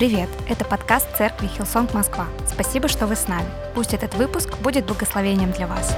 [0.00, 0.30] Привет!
[0.48, 2.26] Это подкаст церкви Hillsong Москва.
[2.50, 3.46] Спасибо, что вы с нами.
[3.74, 5.94] Пусть этот выпуск будет благословением для вас.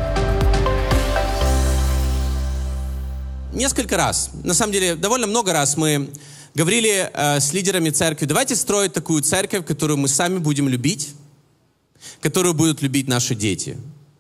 [3.53, 6.11] Несколько раз, на самом деле, довольно много раз мы
[6.57, 11.11] говорили э, с лидерами церкви, давайте строить такую церковь, которую мы сами будем любить,
[12.21, 13.79] которую будут любить наши дети.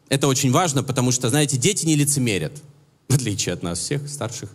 [0.08, 2.52] Это очень важно, потому что, знаете, дети не лицемерят,
[3.08, 4.48] в отличие от нас всех старших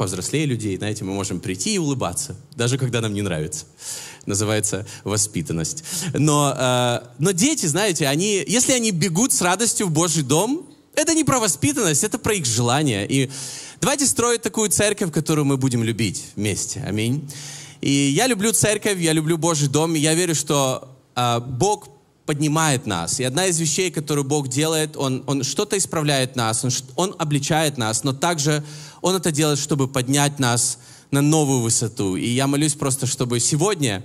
[0.00, 3.66] повзрослее людей, знаете, мы можем прийти и улыбаться, даже когда нам не нравится.
[4.24, 5.84] Называется воспитанность.
[6.14, 11.12] Но, э, но дети, знаете, они, если они бегут с радостью в Божий дом, это
[11.12, 13.06] не про воспитанность, это про их желание.
[13.06, 13.30] И
[13.82, 16.82] давайте строить такую церковь, которую мы будем любить вместе.
[16.86, 17.30] Аминь.
[17.82, 21.90] И я люблю церковь, я люблю Божий дом, и я верю, что э, Бог
[22.26, 23.20] поднимает нас.
[23.20, 27.78] И одна из вещей, которую Бог делает, Он, он что-то исправляет нас, он, он обличает
[27.78, 28.62] нас, но также
[29.02, 30.78] Он это делает, чтобы поднять нас
[31.10, 32.16] на новую высоту.
[32.16, 34.02] И я молюсь просто, чтобы сегодня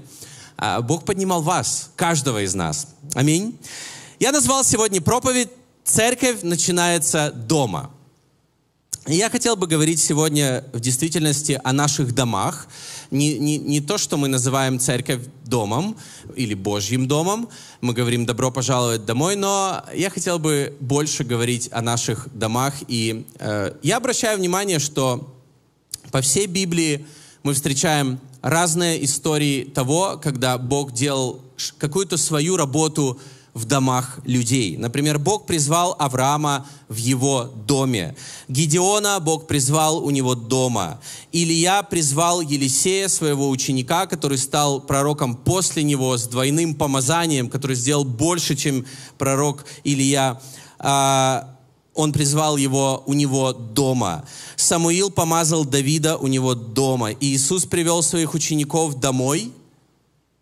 [0.57, 2.87] а, Бог поднимал вас, каждого из нас.
[3.13, 3.57] Аминь.
[4.19, 5.49] Я назвал сегодня проповедь
[5.83, 7.91] «Церковь начинается дома».
[9.07, 12.67] И я хотел бы говорить сегодня в действительности о наших домах.
[13.11, 15.97] Не, не, не то, что мы называем церковь домом
[16.35, 17.49] или Божьим домом.
[17.81, 22.73] Мы говорим «добро пожаловать домой», но я хотел бы больше говорить о наших домах.
[22.87, 25.35] И э, я обращаю внимание, что
[26.11, 27.05] по всей Библии
[27.43, 31.41] мы встречаем разные истории того, когда Бог делал
[31.77, 33.19] какую-то свою работу
[33.55, 34.75] в домах людей.
[34.75, 38.15] Например, Бог призвал Авраама в его доме.
[38.49, 40.99] Гедеона Бог призвал у него дома.
[41.31, 48.03] Илья призвал Елисея, своего ученика, который стал пророком после него с двойным помазанием, который сделал
[48.03, 48.85] больше, чем
[49.17, 50.41] пророк Илья.
[50.77, 51.55] А,
[51.93, 54.25] он призвал его у него дома.
[54.57, 57.11] Самуил помазал Давида у него дома.
[57.11, 59.53] И Иисус привел своих учеников домой–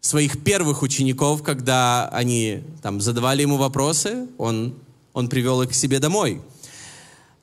[0.03, 4.75] своих первых учеников, когда они там задавали ему вопросы, он,
[5.13, 6.41] он привел их к себе домой.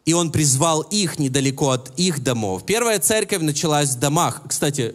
[0.05, 2.67] И он призвал их недалеко от их домов.
[2.67, 4.43] Первая церковь началась в домах.
[4.47, 4.95] Кстати,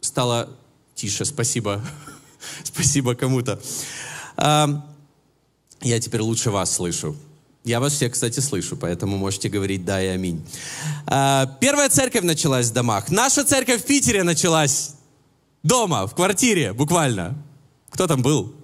[0.00, 0.48] стало
[0.94, 1.84] тише, спасибо.
[2.62, 3.60] спасибо кому-то.
[4.36, 7.16] Я теперь лучше вас слышу.
[7.64, 10.44] Я вас всех, кстати, слышу, поэтому можете говорить «да» и «аминь».
[11.06, 13.10] А, первая церковь началась в домах.
[13.10, 14.90] Наша церковь в Питере началась
[15.64, 17.34] Дома, в квартире, буквально.
[17.88, 18.54] Кто там был?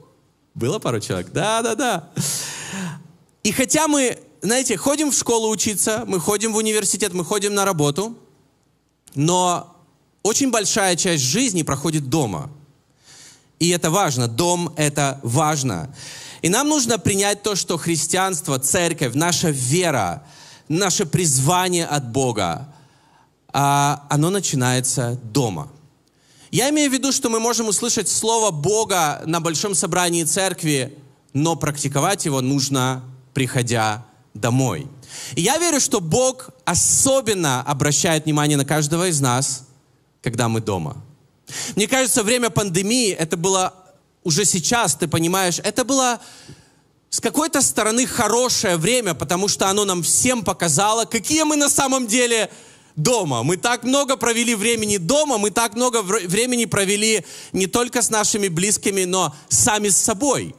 [0.54, 1.32] Было пару человек?
[1.32, 2.10] Да, да, да.
[3.42, 7.64] И хотя мы, знаете, ходим в школу учиться, мы ходим в университет, мы ходим на
[7.64, 8.18] работу,
[9.14, 9.74] но
[10.22, 12.50] очень большая часть жизни проходит дома.
[13.58, 14.28] И это важно.
[14.28, 15.94] Дом— это важно.
[16.42, 20.22] И нам нужно принять то, что христианство, церковь, наша вера,
[20.68, 22.68] наше призвание от Бога,
[23.54, 25.72] а, оно начинается дома—
[26.50, 30.96] я имею в виду, что мы можем услышать Слово Бога на большом собрании церкви,
[31.32, 34.86] но практиковать его нужно, приходя домой.
[35.34, 39.64] И я верю, что Бог особенно обращает внимание на каждого из нас,
[40.22, 40.96] когда мы дома.
[41.76, 43.74] Мне кажется, время пандемии, это было
[44.22, 46.20] уже сейчас, ты понимаешь, это было
[47.08, 52.06] с какой-то стороны хорошее время, потому что оно нам всем показало, какие мы на самом
[52.06, 52.50] деле
[52.96, 53.42] дома.
[53.42, 58.48] Мы так много провели времени дома, мы так много времени провели не только с нашими
[58.48, 60.54] близкими, но сами с собой.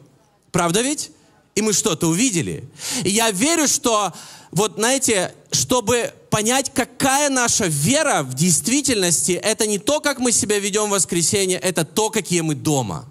[0.51, 1.11] Правда ведь?
[1.55, 2.63] И мы что-то увидели.
[3.03, 4.13] И я верю, что
[4.51, 10.59] вот, знаете, чтобы понять, какая наша вера в действительности, это не то, как мы себя
[10.59, 13.05] ведем в воскресенье, это то, какие мы дома.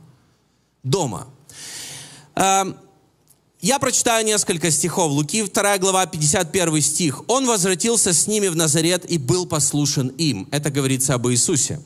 [0.82, 1.28] Дома.
[3.60, 5.12] Я прочитаю несколько стихов.
[5.12, 7.22] Луки 2 глава, 51 стих.
[7.26, 10.48] «Он возвратился с ними в Назарет и был послушен им».
[10.50, 11.78] Это говорится об Иисусе.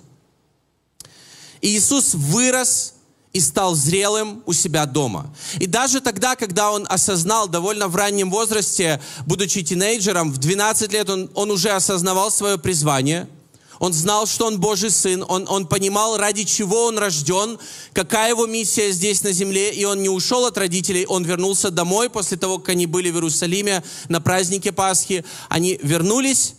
[1.61, 2.95] И Иисус вырос
[3.33, 5.35] и стал зрелым у себя дома.
[5.59, 11.11] И даже тогда, когда он осознал довольно в раннем возрасте, будучи тинейджером, в 12 лет
[11.11, 13.29] он, он уже осознавал свое призвание–
[13.79, 17.59] он знал, что он Божий Сын, он, он понимал, ради чего он рожден,
[17.93, 22.11] какая его миссия здесь на земле, и он не ушел от родителей, он вернулся домой
[22.11, 25.25] после того, как они были в Иерусалиме на празднике Пасхи.
[25.49, 26.55] Они вернулись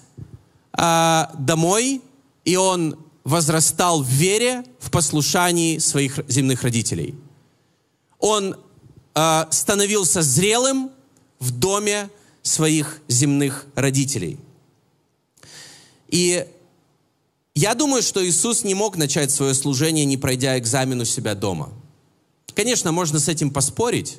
[0.78, 2.01] э, домой,
[2.44, 7.16] и он возрастал в вере, в послушании своих земных родителей.
[8.19, 8.56] Он
[9.16, 10.92] э, становился зрелым
[11.39, 12.10] в доме
[12.44, 14.38] своих земных родителей.
[16.10, 16.45] И
[17.56, 21.72] я думаю, что Иисус не мог начать свое служение, не пройдя экзамен у себя дома.
[22.54, 24.18] Конечно, можно с этим поспорить,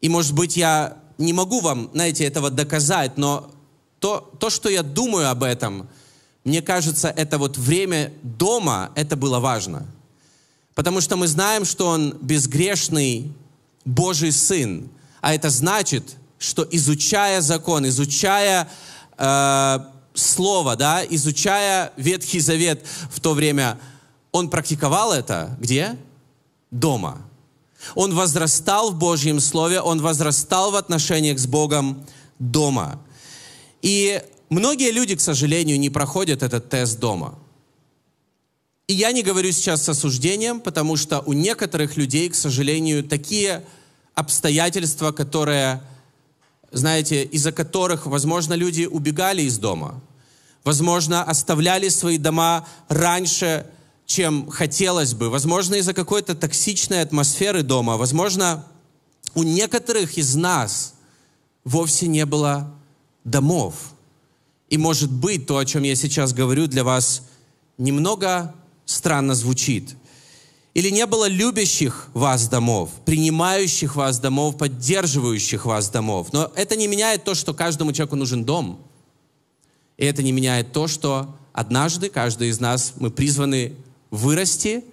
[0.00, 3.50] и, может быть, я не могу вам, знаете, этого доказать, но
[4.00, 5.88] то, то, что я думаю об этом,
[6.44, 9.86] мне кажется, это вот время дома, это было важно.
[10.74, 13.32] Потому что мы знаем, что Он безгрешный
[13.84, 14.88] Божий Сын.
[15.20, 18.68] А это значит, что изучая закон, изучая
[19.16, 19.78] э,
[20.14, 23.78] Слово, да, изучая Ветхий Завет в то время,
[24.32, 25.96] Он практиковал это где?
[26.70, 27.20] Дома.
[27.94, 32.06] Он возрастал в Божьем Слове, он возрастал в отношениях с Богом
[32.38, 33.00] дома.
[33.82, 37.38] И многие люди, к сожалению, не проходят этот тест дома.
[38.86, 43.64] И я не говорю сейчас с осуждением, потому что у некоторых людей, к сожалению, такие
[44.14, 45.82] обстоятельства, которые,
[46.70, 50.02] знаете, из-за которых, возможно, люди убегали из дома,
[50.64, 53.66] возможно, оставляли свои дома раньше,
[54.06, 58.66] чем хотелось бы, возможно, из-за какой-то токсичной атмосферы дома, возможно,
[59.34, 60.94] у некоторых из нас
[61.64, 62.74] вовсе не было
[63.24, 63.74] домов.
[64.68, 67.22] И может быть, то, о чем я сейчас говорю, для вас
[67.78, 68.54] немного
[68.86, 69.96] странно звучит.
[70.74, 76.32] Или не было любящих вас домов, принимающих вас домов, поддерживающих вас домов.
[76.32, 78.80] Но это не меняет то, что каждому человеку нужен дом.
[79.96, 83.74] И это не меняет то, что однажды каждый из нас, мы призваны
[84.10, 84.84] вырасти,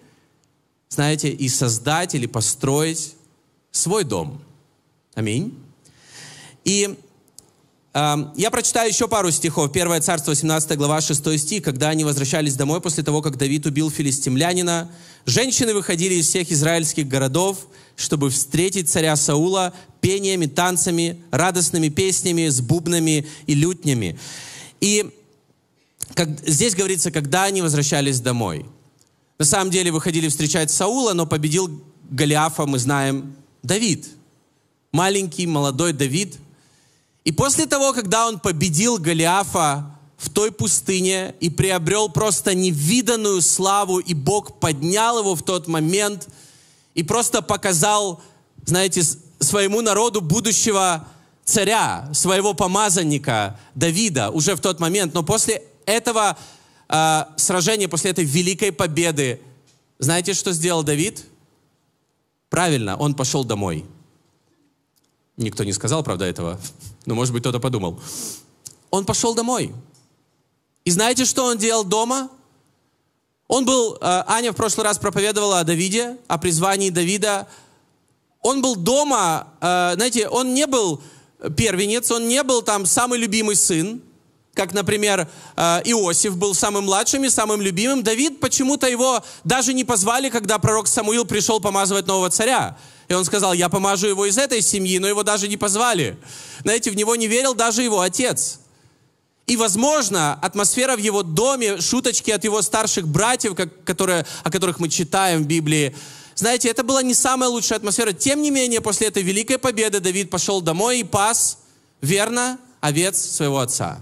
[0.89, 3.15] знаете, и создать или построить
[3.71, 4.41] свой дом.
[5.15, 5.57] Аминь.
[6.63, 6.95] И
[7.93, 9.71] э, я прочитаю еще пару стихов.
[9.71, 11.63] Первое царство, 17 глава, 6 стих.
[11.63, 14.91] Когда они возвращались домой после того, как Давид убил филистимлянина,
[15.25, 22.61] женщины выходили из всех израильских городов, чтобы встретить царя Саула пениями, танцами, радостными песнями, с
[22.61, 24.19] бубнами и лютнями.
[24.81, 25.09] И
[26.13, 28.65] как, здесь говорится, когда они возвращались домой–
[29.41, 31.81] на самом деле выходили встречать Саула, но победил
[32.11, 34.07] Голиафа, мы знаем, Давид.
[34.91, 36.37] Маленький, молодой Давид.
[37.23, 43.97] И после того, когда он победил Голиафа в той пустыне и приобрел просто невиданную славу,
[43.97, 46.27] и Бог поднял его в тот момент
[46.93, 48.21] и просто показал,
[48.63, 49.01] знаете,
[49.39, 51.07] своему народу будущего
[51.51, 55.13] царя, своего помазанника Давида уже в тот момент.
[55.13, 56.37] Но после этого
[56.87, 59.41] э, сражение, после этой великой победы,
[59.99, 61.25] знаете, что сделал Давид?
[62.49, 63.85] Правильно, он пошел домой.
[65.37, 66.59] Никто не сказал, правда, этого.
[67.05, 67.99] Но, может быть, кто-то подумал.
[68.89, 69.73] Он пошел домой.
[70.85, 72.29] И знаете, что он делал дома?
[73.47, 77.47] Он был, э, Аня в прошлый раз проповедовала о Давиде, о призвании Давида.
[78.41, 81.01] Он был дома, э, знаете, он не был
[81.55, 84.01] первенец, он не был там самый любимый сын,
[84.53, 89.85] как, например, э, Иосиф был самым младшим и самым любимым, Давид почему-то его даже не
[89.85, 92.77] позвали, когда пророк Самуил пришел помазывать нового царя.
[93.07, 96.17] И он сказал, я помажу его из этой семьи, но его даже не позвали.
[96.63, 98.59] Знаете, в него не верил даже его отец.
[99.47, 104.79] И, возможно, атмосфера в его доме, шуточки от его старших братьев, как, которые, о которых
[104.79, 105.95] мы читаем в Библии,
[106.35, 108.13] знаете, это была не самая лучшая атмосфера.
[108.13, 111.59] Тем не менее, после этой великой победы Давид пошел домой и пас
[112.01, 114.01] верно овец своего отца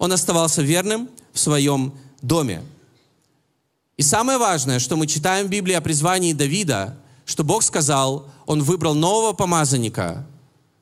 [0.00, 2.62] он оставался верным в своем доме.
[3.98, 6.96] И самое важное, что мы читаем в Библии о призвании Давида,
[7.26, 10.26] что Бог сказал, он выбрал нового помазанника,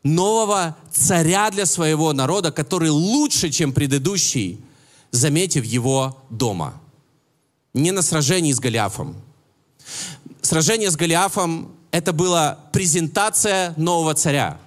[0.04, 4.60] нового царя для своего народа, который лучше, чем предыдущий,
[5.10, 6.80] заметив его дома.
[7.74, 9.16] Не на сражении с Голиафом.
[10.48, 14.58] Сражение с Голиафом– это была презентация нового царя.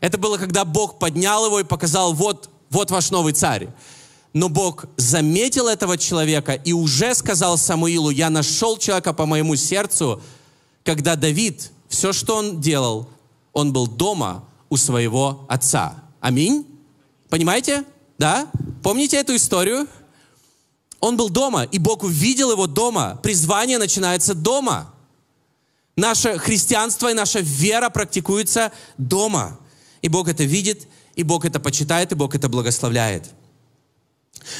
[0.00, 3.68] Это было, когда Бог поднял его и показал, вот вот ваш новый царь.
[4.32, 10.22] Но Бог заметил этого человека и уже сказал Самуилу, я нашел человека по моему сердцу,
[10.82, 13.06] когда Давид, все, что он делал,
[13.52, 16.04] он был дома у своего отца.
[16.20, 16.66] Аминь?
[17.28, 17.84] Понимаете?
[18.16, 18.46] Да?
[18.82, 19.88] Помните эту историю?
[21.00, 23.20] Он был дома, и Бог увидел его дома.
[23.22, 24.92] Призвание начинается дома.
[25.96, 29.58] Наше христианство и наша вера практикуется дома.
[30.02, 33.30] И Бог это видит, и Бог это почитает, и Бог это благословляет.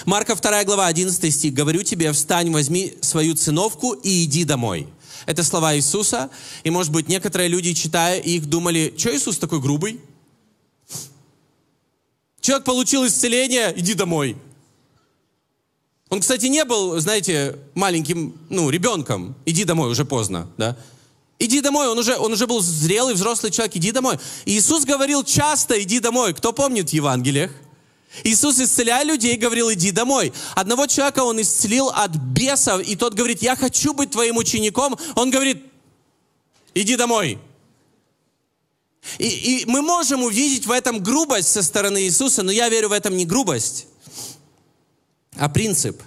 [0.05, 1.55] Марка 2 глава, 11 стих.
[1.55, 4.88] «Говорю тебе, встань, возьми свою циновку и иди домой».
[5.26, 6.31] Это слова Иисуса.
[6.64, 10.00] И, может быть, некоторые люди, читая их, думали, что Иисус такой грубый?
[12.40, 14.37] Человек получил исцеление, иди домой.
[16.09, 19.35] Он, кстати, не был, знаете, маленьким, ну, ребенком.
[19.45, 20.77] Иди домой, уже поздно, да?
[21.39, 24.19] Иди домой, он уже, он уже был зрелый, взрослый человек, иди домой.
[24.47, 26.33] Иисус говорил часто, иди домой.
[26.33, 27.51] Кто помнит в Евангелиях?
[28.25, 30.33] Иисус, исцеляя людей, говорил, иди домой.
[30.55, 34.97] Одного человека он исцелил от бесов, и тот говорит, я хочу быть твоим учеником.
[35.15, 35.63] Он говорит,
[36.75, 37.39] иди домой.
[39.19, 42.93] И, и мы можем увидеть в этом грубость со стороны Иисуса, но я верю в
[42.93, 43.87] этом не грубость,
[45.38, 46.02] а принцип.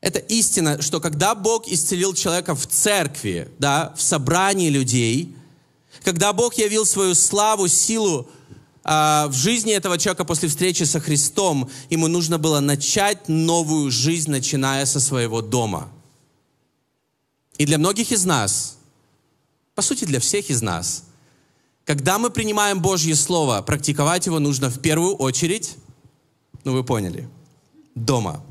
[0.00, 5.34] Это истина, что когда Бог исцелил человека в церкви, да, в собрании людей,
[6.04, 8.28] когда Бог явил свою славу, силу
[8.84, 14.30] а, в жизни этого человека после встречи со Христом, ему нужно было начать новую жизнь,
[14.30, 15.90] начиная со своего дома.
[17.58, 18.78] И для многих из нас,
[19.74, 21.04] по сути для всех из нас,
[21.84, 25.74] когда мы принимаем Божье Слово, практиковать его нужно в первую очередь,
[26.62, 27.28] ну вы поняли,
[28.04, 28.44] дома.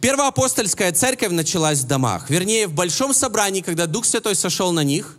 [0.00, 2.28] Первая апостольская церковь началась в домах.
[2.28, 5.16] Вернее, в большом собрании, когда Дух Святой сошел на них,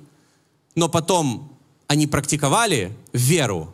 [0.76, 3.74] но потом они практиковали веру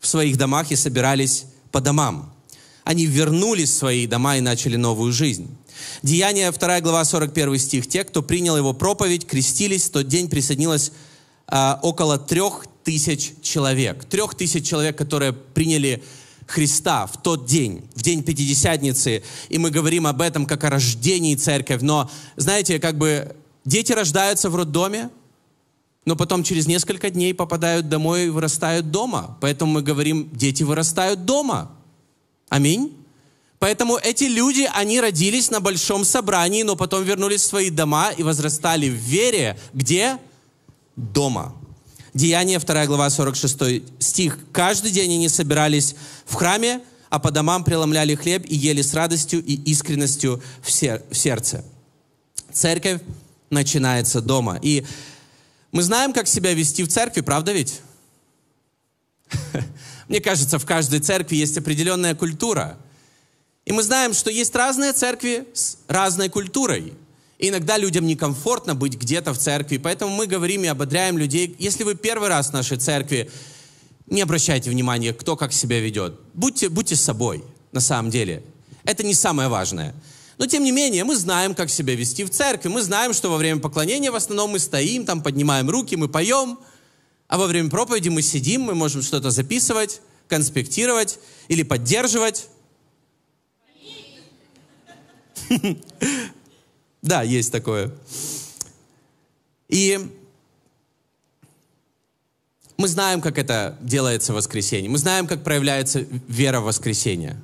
[0.00, 2.34] в своих домах и собирались по домам.
[2.84, 5.48] Они вернулись в свои дома и начали новую жизнь.
[6.02, 7.86] Деяние 2 глава 41 стих.
[7.86, 10.92] Те, кто принял его проповедь, крестились, в тот день присоединилось
[11.46, 14.04] а, около трех тысяч человек.
[14.04, 16.02] Трех тысяч человек, которые приняли
[16.52, 21.34] Христа в тот день, в день Пятидесятницы, и мы говорим об этом как о рождении
[21.34, 21.80] церковь.
[21.80, 25.08] Но, знаете, как бы дети рождаются в роддоме,
[26.04, 29.38] но потом через несколько дней попадают домой и вырастают дома.
[29.40, 31.70] Поэтому мы говорим, дети вырастают дома.
[32.50, 32.94] Аминь.
[33.58, 38.22] Поэтому эти люди, они родились на большом собрании, но потом вернулись в свои дома и
[38.22, 39.58] возрастали в вере.
[39.72, 40.18] Где?
[40.96, 41.54] Дома.
[42.14, 44.38] Деяние 2 глава 46 стих.
[44.52, 45.94] Каждый день они собирались
[46.26, 51.02] в храме, а по домам преломляли хлеб и ели с радостью и искренностью в, сер-
[51.10, 51.64] в сердце.
[52.52, 53.00] Церковь
[53.48, 54.58] начинается дома.
[54.60, 54.84] И
[55.72, 57.80] мы знаем, как себя вести в церкви, правда ведь?
[60.08, 62.76] Мне кажется, в каждой церкви есть определенная культура.
[63.64, 66.92] И мы знаем, что есть разные церкви с разной культурой.
[67.44, 71.56] Иногда людям некомфортно быть где-то в церкви, поэтому мы говорим и ободряем людей.
[71.58, 73.32] Если вы первый раз в нашей церкви,
[74.06, 76.20] не обращайте внимания, кто как себя ведет.
[76.34, 78.44] Будьте, будьте собой, на самом деле.
[78.84, 79.92] Это не самое важное.
[80.38, 82.68] Но тем не менее, мы знаем, как себя вести в церкви.
[82.68, 86.60] Мы знаем, что во время поклонения в основном мы стоим, там поднимаем руки, мы поем.
[87.26, 91.18] А во время проповеди мы сидим, мы можем что-то записывать, конспектировать
[91.48, 92.46] или поддерживать.
[97.02, 97.92] Да, есть такое.
[99.68, 99.98] И
[102.76, 104.88] мы знаем, как это делается в воскресенье.
[104.88, 107.40] Мы знаем, как проявляется вера в воскресенье.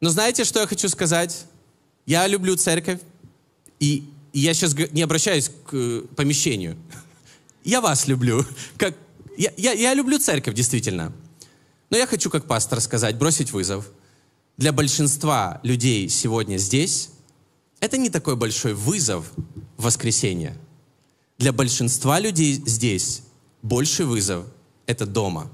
[0.00, 1.44] Но знаете, что я хочу сказать?
[2.06, 3.00] Я люблю церковь,
[3.78, 6.76] и я сейчас не обращаюсь к э, помещению.
[7.64, 8.44] Я вас люблю.
[8.78, 8.94] Как,
[9.36, 11.12] я, я, я люблю церковь, действительно.
[11.90, 13.90] Но я хочу, как пастор, сказать, бросить вызов.
[14.56, 17.10] Для большинства людей сегодня здесь
[17.80, 19.32] это не такой большой вызов
[19.76, 20.56] в воскресенье.
[21.38, 23.22] Для большинства людей здесь
[23.62, 24.44] больший вызов–
[24.86, 25.50] это дома.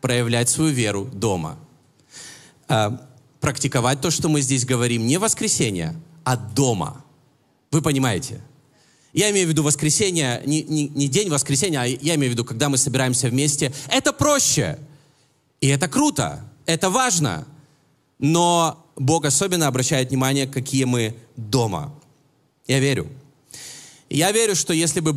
[0.00, 1.58] Проявлять свою веру дома.
[2.68, 3.08] А,
[3.40, 5.94] практиковать то, что мы здесь говорим, не воскресенье,
[6.24, 7.04] а дома.
[7.70, 8.40] Вы понимаете?
[9.12, 12.44] Я имею в виду воскресенье, не, не, не день воскресенья, а я имею в виду,
[12.44, 13.72] когда мы собираемся вместе.
[13.88, 14.78] Это проще.
[15.60, 16.44] И это круто.
[16.66, 17.46] Это важно.
[18.18, 21.90] Но Бог особенно обращает внимание, какие мы дома.
[22.66, 23.08] Я верю.
[24.10, 25.16] Я верю, что если бы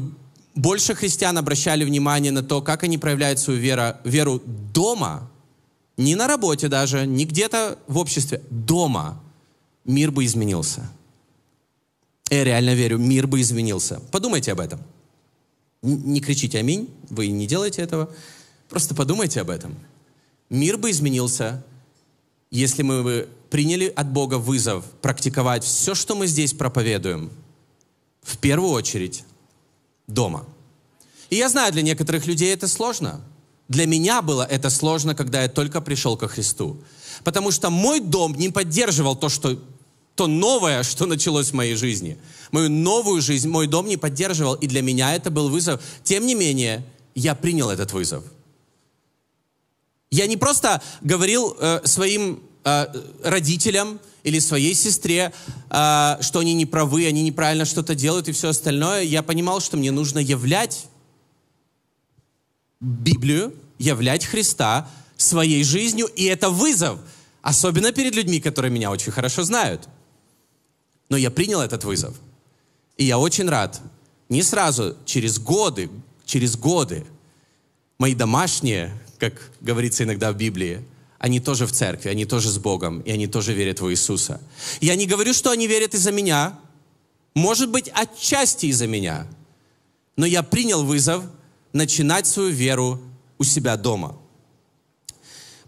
[0.55, 4.41] больше христиан обращали внимание на то, как они проявляют свою веру, веру
[4.73, 5.29] дома,
[5.97, 9.21] не на работе даже, не где-то в обществе, дома,
[9.83, 10.89] мир бы изменился.
[12.29, 13.99] Я реально верю, мир бы изменился.
[14.11, 14.79] Подумайте об этом.
[15.81, 18.09] Не кричите «Аминь», вы не делаете этого.
[18.69, 19.75] Просто подумайте об этом.
[20.49, 21.65] Мир бы изменился,
[22.49, 27.29] если мы бы приняли от Бога вызов практиковать все, что мы здесь проповедуем,
[28.23, 29.23] в первую очередь
[30.07, 30.47] дома.
[31.29, 33.21] И я знаю, для некоторых людей это сложно.
[33.67, 36.77] Для меня было это сложно, когда я только пришел ко Христу.
[37.23, 39.59] Потому что мой дом не поддерживал то, что,
[40.15, 42.17] то новое, что началось в моей жизни.
[42.49, 45.79] Мою новую жизнь мой дом не поддерживал, и для меня это был вызов.
[46.03, 46.83] Тем не менее,
[47.13, 48.23] я принял этот вызов.
[50.09, 52.87] Я не просто говорил э, своим э,
[53.23, 55.33] родителям или своей сестре,
[55.69, 59.03] э, что они не правы, они неправильно что-то делают и все остальное.
[59.03, 60.85] Я понимал, что мне нужно являть
[62.79, 66.99] Библию, являть Христа своей жизнью, и это вызов,
[67.41, 69.87] особенно перед людьми, которые меня очень хорошо знают.
[71.09, 72.15] Но я принял этот вызов.
[72.97, 73.81] И я очень рад.
[74.29, 75.89] Не сразу, через годы,
[76.25, 77.05] через годы
[77.97, 80.83] мои домашние, как говорится иногда в Библии,
[81.23, 84.41] они тоже в церкви, они тоже с Богом, и они тоже верят в Иисуса.
[84.81, 86.59] Я не говорю, что они верят из-за меня,
[87.33, 89.25] может быть, отчасти из-за меня,
[90.17, 91.23] но я принял вызов
[91.71, 93.01] начинать свою веру
[93.37, 94.17] у себя дома.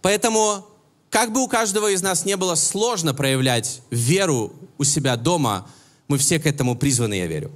[0.02, 0.68] Поэтому
[1.10, 5.70] как бы у каждого из нас не было сложно проявлять веру у себя дома,
[6.10, 7.50] мы все к этому призваны, я верю.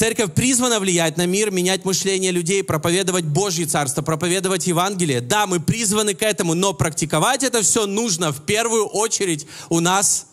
[0.00, 5.20] Церковь призвана влиять на мир, менять мышление людей, проповедовать Божье Царство, проповедовать Евангелие.
[5.20, 10.28] Да, мы призваны к этому, но практиковать это все нужно в первую очередь у нас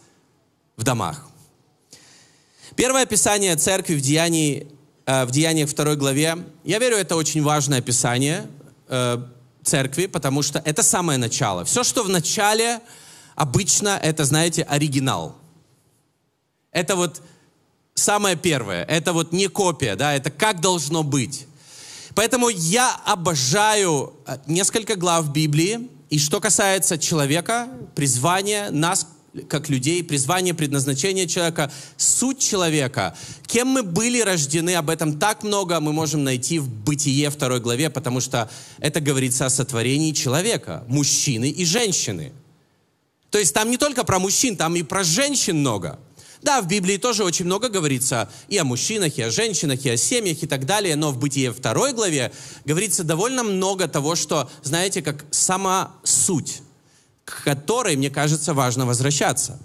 [0.77, 1.27] в домах.
[2.77, 4.71] Первое описание церкви в, Деянии,
[5.05, 8.47] э, в Деяниях 2 главе, я верю, это очень важное описание
[8.87, 9.17] э,
[9.63, 11.65] церкви, потому что это самое начало.
[11.65, 12.79] Все, что в начале,
[13.35, 15.35] обычно это, знаете, оригинал.
[16.71, 17.21] Это вот
[17.97, 18.83] самое первое.
[18.83, 21.47] Это вот не копия, да, это как должно быть.
[22.15, 25.89] Поэтому я обожаю э, несколько глав Библии.
[26.09, 29.07] И что касается человека, призвания, нас
[29.49, 35.79] как людей, призвание, предназначение человека, суть человека, кем мы были рождены, об этом так много
[35.79, 38.49] мы можем найти в Бытие второй главе, потому что
[38.79, 42.31] это говорится о сотворении человека, мужчины и женщины.
[43.29, 45.99] То есть там не только про мужчин, там и про женщин много.
[46.41, 49.97] Да, в Библии тоже очень много говорится и о мужчинах, и о женщинах, и о
[49.97, 52.31] семьях и так далее, но в Бытие второй главе
[52.65, 56.61] говорится довольно много того, что, знаете, как сама суть
[57.27, 59.59] к которой, мне кажется, важно возвращаться.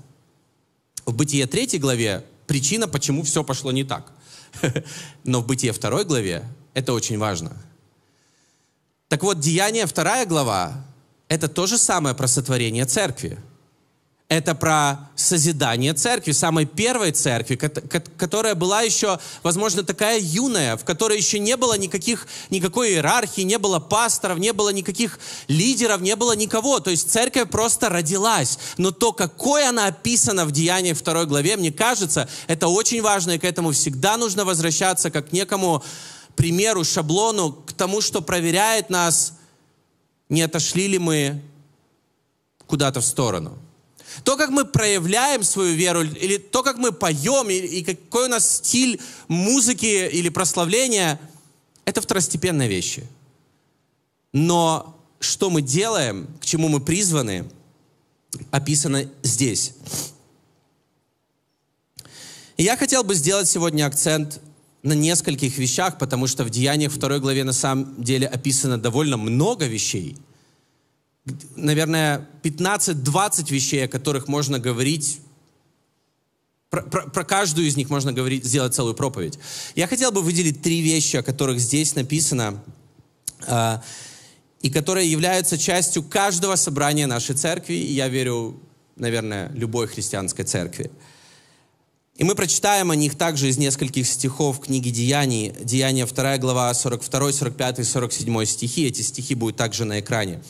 [1.07, 4.13] В Бытие 3 главе причина, почему все пошло не так.
[5.25, 7.57] Но в Бытие 2 главе это очень важно.
[9.07, 10.85] Так вот, Деяние 2 глава–
[11.29, 13.39] это то же самое про сотворение церкви–
[14.33, 21.19] это про созидание церкви, самой первой церкви, которая была еще, возможно, такая юная, в которой
[21.19, 26.35] еще не было никаких, никакой иерархии, не было пасторов, не было никаких лидеров, не было
[26.35, 26.81] никого.
[26.81, 28.59] То есть церковь просто родилась.
[28.79, 33.39] Но то, какой она описана в Деянии второй главе, мне кажется, это очень важно, и
[33.39, 35.85] к этому всегда нужно возвращаться как к некому
[36.37, 39.35] примеру, шаблону, к тому, что проверяет нас,
[40.31, 41.43] не отошли ли мы
[42.67, 43.59] куда-то в сторону.
[44.25, 48.57] То, как мы проявляем свою веру, или то, как мы поем, и, какой у нас
[48.57, 51.21] стиль музыки или прославления,
[51.85, 53.07] это второстепенные вещи.
[54.33, 57.45] Но что мы делаем, к чему мы призваны,
[58.51, 59.73] описано здесь.
[62.57, 64.41] И я хотел бы сделать сегодня акцент
[64.83, 69.67] на нескольких вещах, потому что в Деяниях второй главе на самом деле описано довольно много
[69.67, 70.17] вещей–
[71.57, 75.21] наверное, 15-20 вещей, о которых можно говорить
[76.73, 79.39] про, про, про каждую из них можно говорить, сделать целую проповедь.
[79.75, 82.65] Я хотел бы выделить три вещи, о которых здесь написано,
[83.47, 83.79] э,
[84.63, 88.59] и которые являются частью каждого собрания нашей церкви, и я верю,
[88.97, 90.91] наверное, любой христианской церкви.
[92.17, 95.53] И мы прочитаем о них также из нескольких стихов книги Деяний.
[95.63, 98.87] Деяния 2 глава, 42, 45 и 47 стихи.
[98.87, 100.43] Эти стихи будут также на экране.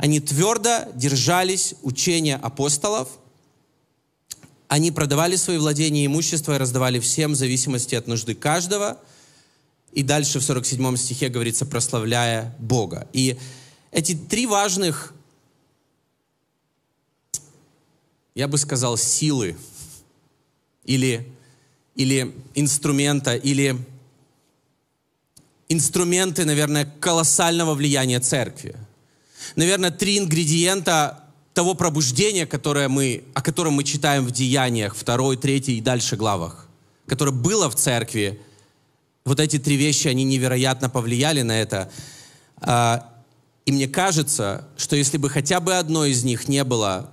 [0.00, 3.10] Они твердо держались учения апостолов,
[4.66, 8.98] они продавали свои владения и имущество и раздавали всем в зависимости от нужды каждого.
[9.92, 13.08] И дальше в 47 стихе говорится, прославляя Бога.
[13.12, 13.36] И
[13.90, 15.12] эти три важных,
[18.34, 19.54] я бы сказал, силы
[20.86, 21.30] или,
[21.94, 23.76] или инструмента, или
[25.68, 28.74] инструменты, наверное, колоссального влияния церкви–
[29.56, 31.24] наверное, три ингредиента
[31.54, 36.66] того пробуждения, которое мы, о котором мы читаем в Деяниях, второй, третий и дальше главах,
[37.06, 38.40] которое было в церкви.
[39.24, 41.90] Вот эти три вещи, они невероятно повлияли на это.
[42.60, 43.08] А,
[43.66, 47.10] и мне кажется, что если бы хотя бы одно из них не было,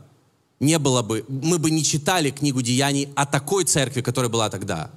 [0.60, 4.92] не было бы, мы бы не читали книгу Деяний о такой церкви, которая была тогда.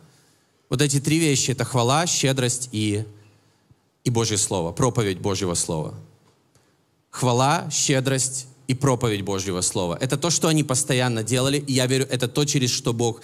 [0.68, 3.04] Вот эти три вещи— это хвала, щедрость и,
[4.04, 5.94] и Божье Слово, проповедь Божьего Слова—
[7.10, 9.98] хвала, щедрость и проповедь Божьего Слова.
[10.00, 13.20] Это то, что они постоянно делали, и я верю, это то, через что Бог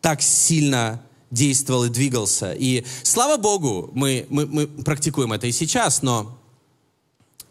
[0.00, 2.52] так сильно действовал и двигался.
[2.52, 6.38] И слава Богу, мы, мы, мы практикуем это и сейчас, но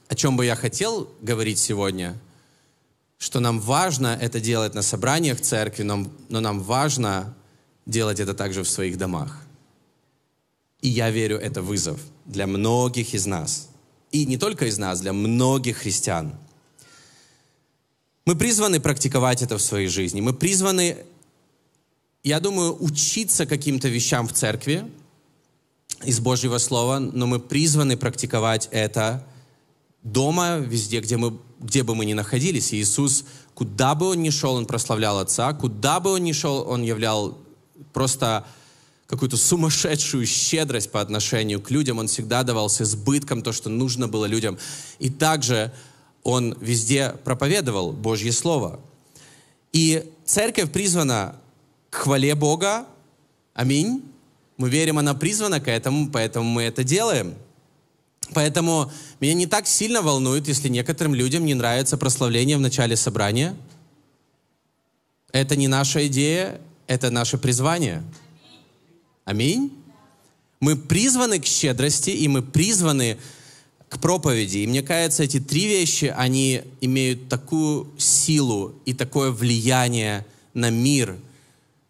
[0.07, 2.19] о чем бы я хотел говорить сегодня,
[3.17, 7.35] что нам важно это делать на собраниях церкви, но, но нам важно
[7.85, 9.41] делать это также в своих домах.
[10.81, 13.67] И я верю, это вызов для многих из нас–
[14.11, 16.33] и не только из нас, для многих христиан.
[18.25, 20.21] Мы призваны практиковать это в своей жизни.
[20.21, 20.97] Мы призваны,
[22.23, 24.85] я думаю, учиться каким-то вещам в церкви
[26.03, 29.25] из Божьего Слова, но мы призваны практиковать это
[30.03, 32.73] дома, везде, где, мы, где бы мы ни находились.
[32.73, 36.67] И Иисус, куда бы Он ни шел, Он прославлял Отца, куда бы Он ни шел,
[36.67, 37.37] Он являл
[37.93, 38.45] просто
[39.11, 41.99] какую-то сумасшедшую щедрость по отношению к людям.
[41.99, 44.57] Он всегда давал с избытком то, что нужно было людям.
[44.99, 45.73] И также
[46.23, 48.79] он везде проповедовал Божье Слово.
[49.73, 51.35] И церковь призвана
[51.89, 52.85] к хвале Бога.
[53.53, 54.01] Аминь.
[54.55, 57.35] Мы верим, она призвана к этому, поэтому мы это делаем.
[58.33, 63.57] Поэтому меня не так сильно волнует, если некоторым людям не нравится прославление в начале собрания.
[65.33, 68.03] Это не наша идея, это наше призвание.
[69.31, 69.71] Аминь.
[70.59, 73.17] Мы призваны к щедрости, и мы призваны
[73.87, 74.57] к проповеди.
[74.57, 81.15] И мне кажется, эти три вещи, они имеют такую силу и такое влияние на мир.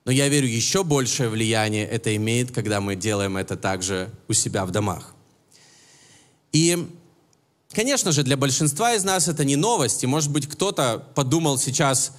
[0.05, 4.63] Но я верю, еще большее влияние это имеет, когда мы делаем это также у себя
[4.63, 5.15] в домах.
[6.51, 6.87] И,
[7.71, 10.03] конечно же, для большинства из нас это не новость.
[10.03, 12.11] И, может быть, кто-то подумал сейчас,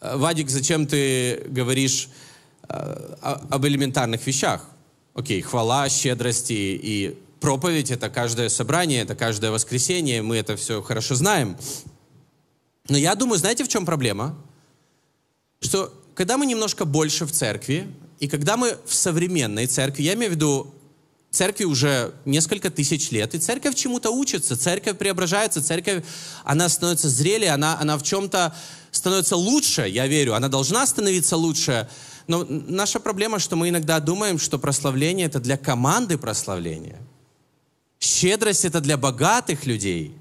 [0.00, 2.10] «Э, Вадик, зачем ты говоришь
[2.68, 4.64] об элементарных вещах?
[5.14, 11.14] Окей, хвала, щедрости и проповедь— это каждое собрание, это каждое воскресенье, мы это все хорошо
[11.14, 11.56] знаем.
[12.88, 14.36] Но я думаю, знаете, в чем проблема?
[15.60, 17.86] Что когда мы немножко больше в церкви,
[18.18, 20.74] и когда мы в современной церкви, я имею в виду
[21.30, 26.04] церкви уже несколько тысяч лет, и церковь чему-то учится, церковь преображается, церковь,
[26.44, 28.54] она становится зрелее, она, она в чем-то
[28.90, 31.88] становится лучше, я верю, она должна становиться лучше.
[32.28, 37.00] Но наша проблема, что мы иногда думаем, что прославление это для команды прославления.
[37.98, 40.14] Щедрость это для богатых людей,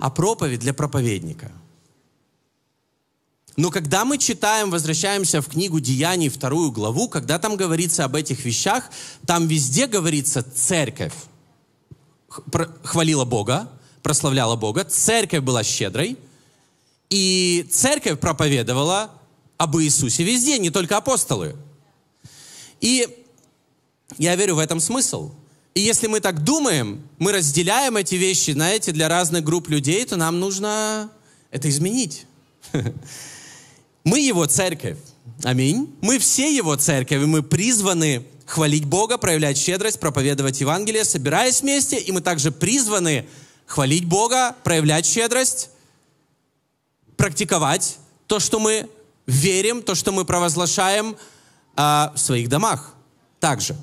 [0.00, 1.52] а проповедь для проповедника.
[3.56, 8.44] Но когда мы читаем, возвращаемся в книгу Деяний, вторую главу, когда там говорится об этих
[8.44, 8.88] вещах,
[9.26, 11.12] там везде говорится церковь
[12.82, 13.70] хвалила Бога,
[14.02, 16.16] прославляла Бога, церковь была щедрой,
[17.10, 19.10] и церковь проповедовала
[19.58, 21.56] об Иисусе везде, не только апостолы.
[22.80, 23.06] И
[24.16, 25.32] я верю в этом смысл.
[25.74, 30.16] И если мы так думаем, мы разделяем эти вещи, знаете, для разных групп людей, то
[30.16, 31.10] нам нужно
[31.50, 32.26] это изменить.
[34.04, 34.96] Мы его церковь.
[35.42, 35.94] Аминь.
[36.00, 41.98] Мы все его церковь, и мы призваны хвалить Бога, проявлять щедрость, проповедовать Евангелие, собираясь вместе,
[41.98, 43.26] и мы также призваны
[43.66, 45.68] хвалить Бога, проявлять щедрость,
[47.16, 48.88] практиковать то, что мы
[49.28, 51.16] верим, то, что мы провозглашаем
[51.76, 52.94] а, в своих домах
[53.38, 53.76] также.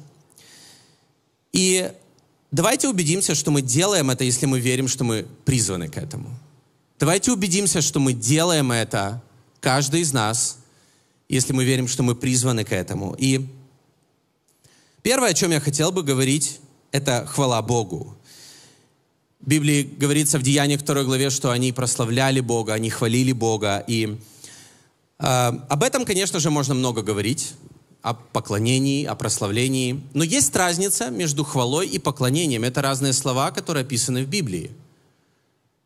[1.53, 1.89] И
[2.51, 6.29] давайте убедимся, что мы делаем это, если мы верим, что мы призваны к этому.
[6.99, 9.21] Давайте убедимся, что мы делаем это,
[9.61, 10.57] каждый из нас,
[11.29, 13.15] если мы верим, что мы призваны к этому.
[13.19, 13.47] И
[15.03, 16.59] первое, о чем я хотел бы говорить,
[16.91, 18.17] это хвала Богу.
[19.41, 23.83] В Библии говорится в Деяниях 2 главе, что они прославляли Бога, они хвалили Бога.
[23.87, 24.17] И
[25.17, 27.53] об этом, конечно же, можно много говорить,
[28.01, 30.03] о поклонении, о прославлении.
[30.13, 32.63] Но есть разница между хвалой и поклонением.
[32.63, 34.69] Это разные слова, которые описаны в Библии.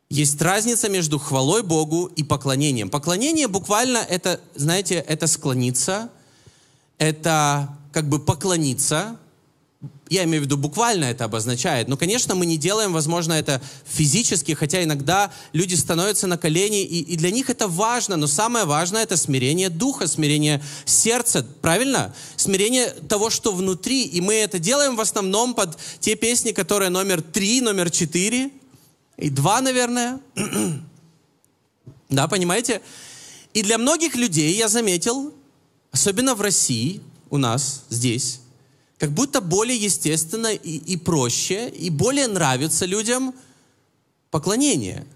[0.10, 2.90] Есть разница между хвалой Богу и поклонением.
[2.90, 6.10] Поклонение буквально это, знаете, это склониться,
[6.98, 9.18] это как бы поклониться,
[10.10, 11.88] я имею в виду буквально это обозначает.
[11.88, 17.02] Но, конечно, мы не делаем, возможно, это физически, хотя иногда люди становятся на колени, и,
[17.02, 18.18] и для них это важно.
[18.18, 22.14] Но самое важное— это смирение духа, смирение сердца, правильно?
[22.36, 24.04] Смирение того, что внутри.
[24.04, 28.50] И мы это делаем в основном под те песни, которые номер три, номер четыре,
[29.16, 30.20] и два, наверное.
[32.10, 32.82] да, понимаете?
[33.54, 35.34] И для многих людей, я заметил,
[35.92, 38.42] особенно в России, у нас, здесь,
[39.00, 43.34] как будто более естественно и, и проще, и более нравится людям
[44.30, 45.08] поклонение,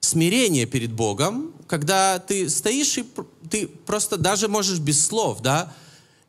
[0.00, 3.04] смирение перед Богом, когда ты стоишь и
[3.50, 5.72] ты просто даже можешь без слов, да,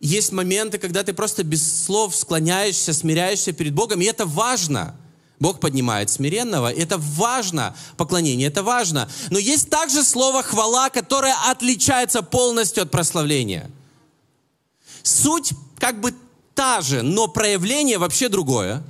[0.01, 4.95] есть моменты, когда ты просто без слов склоняешься, смиряешься перед Богом, и это важно.
[5.39, 9.10] Бог поднимает смиренного, это важно, поклонение это важно.
[9.32, 13.71] Но есть также слово хвала, которое отличается полностью от прославления.
[15.01, 16.13] Суть как бы
[16.62, 18.84] та же, но проявление вообще другое.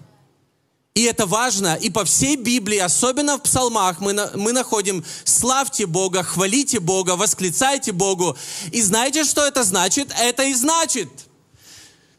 [0.93, 1.77] И это важно.
[1.81, 7.15] И по всей Библии, особенно в псалмах, мы, на, мы находим «Славьте Бога, хвалите Бога,
[7.15, 8.35] восклицайте Богу».
[8.73, 10.13] И знаете, что это значит?
[10.19, 11.07] Это и значит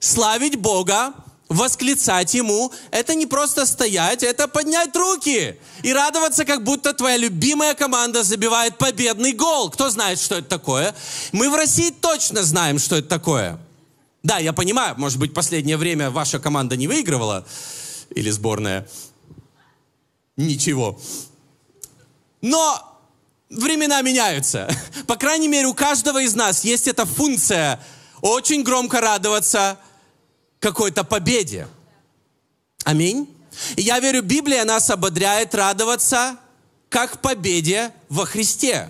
[0.01, 1.13] славить Бога,
[1.51, 7.75] восклицать Ему, это не просто стоять, это поднять руки и радоваться, как будто твоя любимая
[7.75, 9.69] команда забивает победный гол.
[9.69, 10.95] Кто знает, что это такое?
[11.33, 13.59] Мы в России точно знаем, что это такое.
[14.23, 17.45] Да, я понимаю, может быть, последнее время ваша команда не выигрывала,
[18.11, 18.89] или сборная.
[20.37, 20.99] Ничего.
[22.41, 23.01] Но
[23.51, 24.69] времена меняются.
[25.07, 27.81] По крайней мере, у каждого из нас есть эта функция
[28.21, 29.79] очень громко радоваться
[30.61, 31.67] какой-то победе.
[32.85, 33.29] Аминь.
[33.77, 36.37] И я верю, Библия нас ободряет радоваться
[36.89, 38.89] как победе во Христе.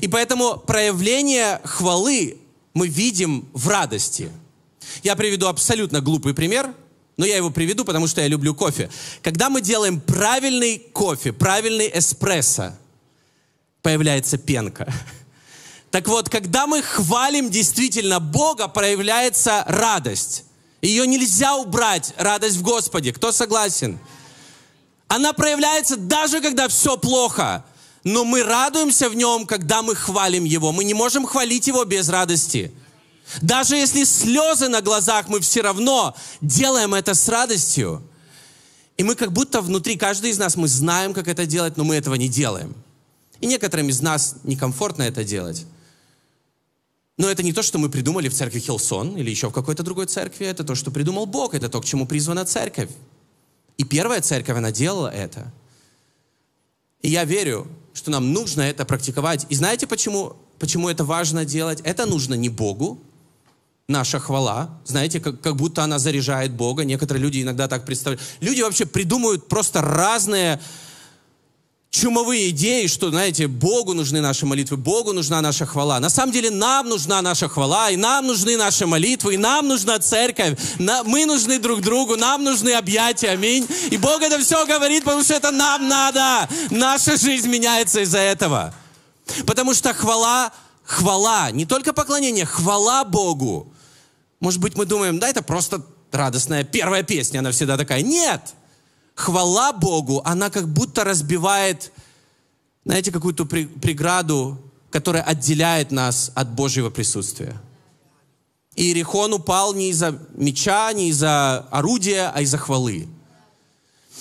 [0.00, 2.39] И поэтому проявление хвалы
[2.74, 4.30] мы видим в радости.
[5.02, 6.74] Я приведу абсолютно глупый пример,
[7.16, 8.90] но я его приведу, потому что я люблю кофе.
[9.22, 12.72] Когда мы делаем правильный кофе, правильный эспрессо,
[13.82, 14.92] появляется пенка.
[15.90, 20.44] Так вот, когда мы хвалим действительно Бога, проявляется радость.
[20.80, 23.12] Ее нельзя убрать, радость в Господе.
[23.12, 23.98] Кто согласен?
[25.08, 27.64] Она проявляется даже когда все плохо.
[28.04, 30.72] Но мы радуемся в нем, когда мы хвалим Его.
[30.72, 32.72] Мы не можем хвалить Его без радости.
[33.42, 38.02] Даже если слезы на глазах, мы все равно делаем это с радостью.
[38.96, 41.94] И мы как будто внутри, каждый из нас, мы знаем, как это делать, но мы
[41.96, 42.74] этого не делаем.
[43.40, 45.64] И некоторым из нас некомфортно это делать.
[47.16, 50.06] Но это не то, что мы придумали в церкви Хилсон или еще в какой-то другой
[50.06, 50.46] церкви.
[50.46, 51.54] Это то, что придумал Бог.
[51.54, 52.90] Это то, к чему призвана церковь.
[53.76, 55.52] И первая церковь, она делала это.
[57.02, 59.46] И я верю, что нам нужно это практиковать.
[59.48, 61.80] И знаете, почему, почему это важно делать?
[61.82, 62.98] Это нужно не Богу,
[63.88, 64.70] наша хвала.
[64.84, 66.84] Знаете, как, как будто она заряжает Бога.
[66.84, 68.22] Некоторые люди иногда так представляют.
[68.40, 70.60] Люди вообще придумывают просто разные
[71.90, 75.98] чумовые идеи, что, знаете, Богу нужны наши молитвы, Богу нужна наша хвала.
[75.98, 79.98] На самом деле нам нужна наша хвала, и нам нужны наши молитвы, и нам нужна
[79.98, 83.66] церковь, на, мы нужны друг другу, нам нужны объятия, аминь.
[83.90, 86.48] И Бог это все говорит, потому что это нам надо.
[86.70, 88.72] Наша жизнь меняется из-за этого.
[89.46, 90.52] Потому что хвала,
[90.84, 93.72] хвала, не только поклонение, хвала Богу.
[94.38, 98.02] Может быть, мы думаем, да, это просто радостная первая песня, она всегда такая.
[98.02, 98.54] Нет!
[99.20, 101.92] Хвала Богу, она как будто разбивает,
[102.84, 104.58] знаете, какую-то преграду,
[104.90, 107.56] которая отделяет нас от Божьего присутствия.
[108.74, 113.08] И Иерихон упал не из-за меча, не из-за орудия, а из-за хвалы.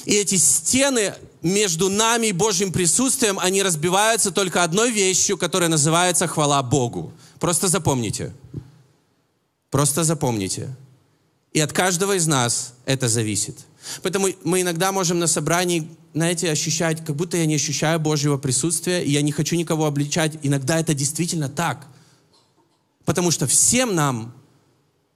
[0.05, 6.27] И эти стены между нами и Божьим присутствием, они разбиваются только одной вещью, которая называется
[6.27, 7.13] хвала Богу.
[7.39, 8.33] Просто запомните.
[9.69, 10.75] Просто запомните.
[11.53, 13.57] И от каждого из нас это зависит.
[14.01, 19.03] Поэтому мы иногда можем на собрании, знаете, ощущать, как будто я не ощущаю Божьего присутствия,
[19.03, 20.37] и я не хочу никого обличать.
[20.43, 21.87] Иногда это действительно так.
[23.05, 24.33] Потому что всем нам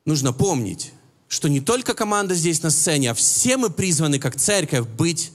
[0.05, 0.91] нужно помнить,
[1.27, 5.31] что не только команда здесь на сцене, а все мы призваны как церковь быть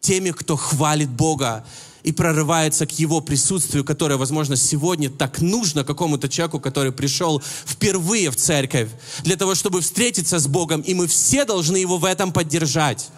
[0.00, 1.64] теми, кто хвалит Бога
[2.02, 8.30] и прорывается к Его присутствию, которое, возможно, сегодня так нужно какому-то человеку, который пришел впервые
[8.30, 8.88] в церковь,
[9.22, 13.10] для того, чтобы встретиться с Богом, и мы все должны Его в этом поддержать.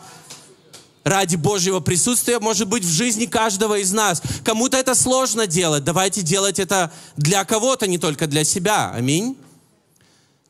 [1.04, 4.22] Ради Божьего присутствия, может быть, в жизни каждого из нас.
[4.44, 5.82] Кому-то это сложно делать.
[5.82, 8.92] Давайте делать это для кого-то, не только для себя.
[8.92, 9.36] Аминь.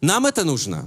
[0.03, 0.87] Нам это нужно.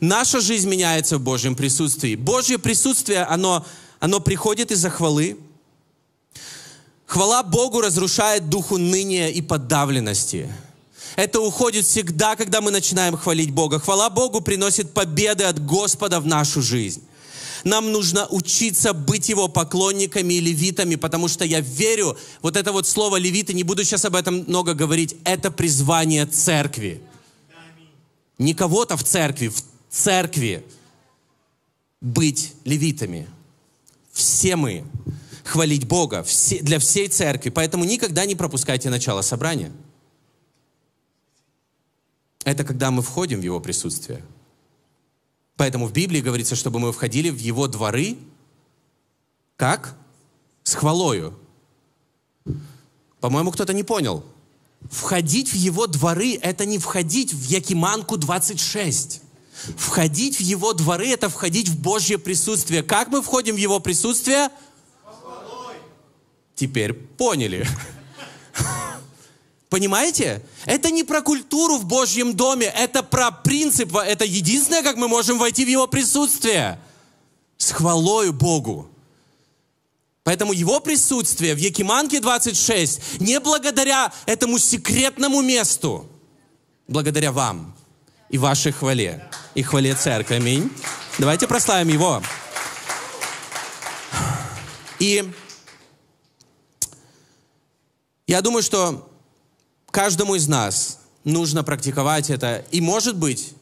[0.00, 2.14] Наша жизнь меняется в Божьем присутствии.
[2.14, 3.64] Божье присутствие, оно,
[4.00, 5.38] оно приходит из-за хвалы,
[7.06, 10.50] Хвала Богу разрушает духу ныния и подавленности.
[11.16, 13.78] Это уходит всегда, когда мы начинаем хвалить Бога.
[13.78, 17.02] Хвала Богу приносит победы от Господа в нашу жизнь.
[17.62, 22.86] Нам нужно учиться быть Его поклонниками и левитами, потому что я верю, вот это вот
[22.86, 27.00] слово левиты, не буду сейчас об этом много говорить, это призвание церкви.
[28.36, 30.64] Не кого-то в церкви, в церкви
[32.00, 33.28] быть левитами.
[34.12, 34.84] Все мы
[35.44, 36.24] хвалить Бога
[36.62, 37.50] для всей церкви.
[37.50, 39.70] Поэтому никогда не пропускайте начало собрания.
[42.44, 44.24] Это когда мы входим в Его присутствие.
[45.56, 48.16] Поэтому в Библии говорится, чтобы мы входили в Его дворы,
[49.56, 49.96] как?
[50.64, 51.38] С хвалою.
[53.20, 54.24] По-моему, кто-то не понял.
[54.90, 59.20] Входить в Его дворы– это не входить в Якиманку 26.
[59.76, 62.82] Входить в Его дворы– это входить в Божье присутствие.
[62.82, 64.48] Как мы входим в Его присутствие–
[66.54, 67.66] Теперь поняли.
[69.68, 70.40] Понимаете?
[70.66, 75.38] Это не про культуру в Божьем доме, это про принцип, это единственное, как мы можем
[75.38, 76.78] войти в Его присутствие.
[77.58, 78.88] С хвалою Богу.
[80.22, 86.06] Поэтому Его присутствие в Якиманке 26 не благодаря этому секретному месту,
[86.86, 87.74] благодаря вам
[88.30, 90.36] и вашей хвале, и хвале церкви.
[90.36, 90.70] Аминь.
[91.18, 92.22] Давайте прославим Его.
[94.98, 95.30] И
[98.26, 99.10] я думаю, что
[99.90, 102.64] каждому из нас нужно практиковать это.
[102.70, 103.54] И может быть,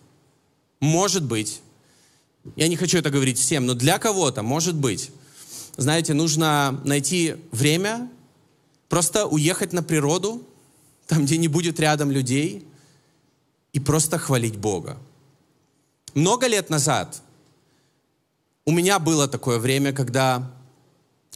[0.81, 1.61] может быть,
[2.57, 5.11] я не хочу это говорить всем, но для кого-то, может быть,
[5.77, 8.11] знаете, нужно найти время,
[8.88, 10.46] просто уехать на природу,
[11.07, 12.66] там, где не будет рядом людей,
[13.72, 14.98] и просто хвалить Бога.
[16.14, 17.22] Много лет назад
[18.64, 20.51] у меня было такое время, когда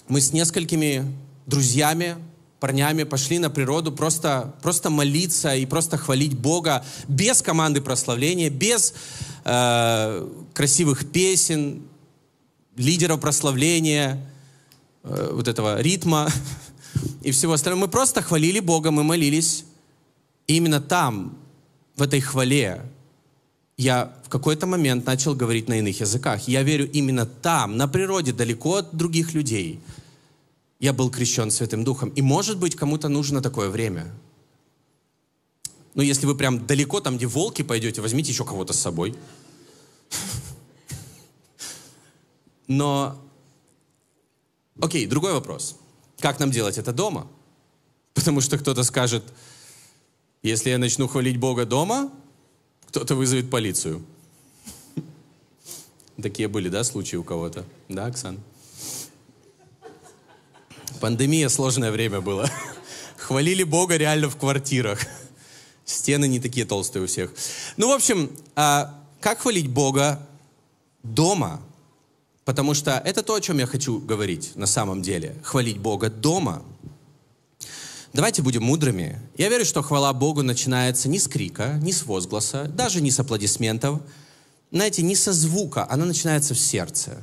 [0.07, 1.13] мы с несколькими
[1.47, 2.17] друзьями,
[2.61, 8.95] парнями пошли на природу просто, просто молиться и просто хвалить Бога без команды прославления, без
[9.45, 11.83] э, красивых песен,
[12.77, 14.27] лидеров прославления,
[15.03, 16.31] э, вот этого ритма
[17.23, 17.87] и всего остального.
[17.87, 19.65] Мы просто хвалили Бога, мы молились.
[20.47, 21.37] И именно там,
[21.97, 22.83] в этой хвале,
[23.77, 26.49] я в какой-то момент начал говорить на иных языках.
[26.49, 29.81] Я верю, именно там, на природе, далеко от других людей,
[30.79, 32.11] я был крещен Святым Духом.
[32.11, 34.13] И может быть, кому-то нужно такое время.
[35.95, 39.17] Но если вы прям далеко, там, где волки пойдете, возьмите еще кого-то с собой.
[42.67, 43.19] Но,
[44.81, 45.77] окей, другой вопрос.
[46.19, 47.27] Как нам делать это дома?
[48.13, 49.23] Потому что кто-то скажет,
[50.43, 52.11] если я начну хвалить Бога дома,
[52.89, 54.05] кто-то вызовет полицию.
[56.23, 57.65] Такие были, да, случаи у кого-то?
[57.89, 58.39] Да, Оксан?
[60.97, 62.51] Пандемия, сложное время было.
[63.17, 65.01] Хвалили Бога реально в квартирах.
[65.85, 67.33] Стены не такие толстые у всех.
[67.77, 70.21] Ну, в общем, а как хвалить Бога
[71.03, 71.61] дома?
[72.45, 75.37] Потому что это то, о чем я хочу говорить на самом деле.
[75.43, 76.63] Хвалить Бога дома.
[78.13, 79.21] Давайте будем мудрыми.
[79.37, 83.21] Я верю, что хвала Богу начинается не с крика, не с возгласа, даже не с
[83.21, 84.01] аплодисментов.
[84.71, 87.23] Знаете, не со звука, она начинается в сердце.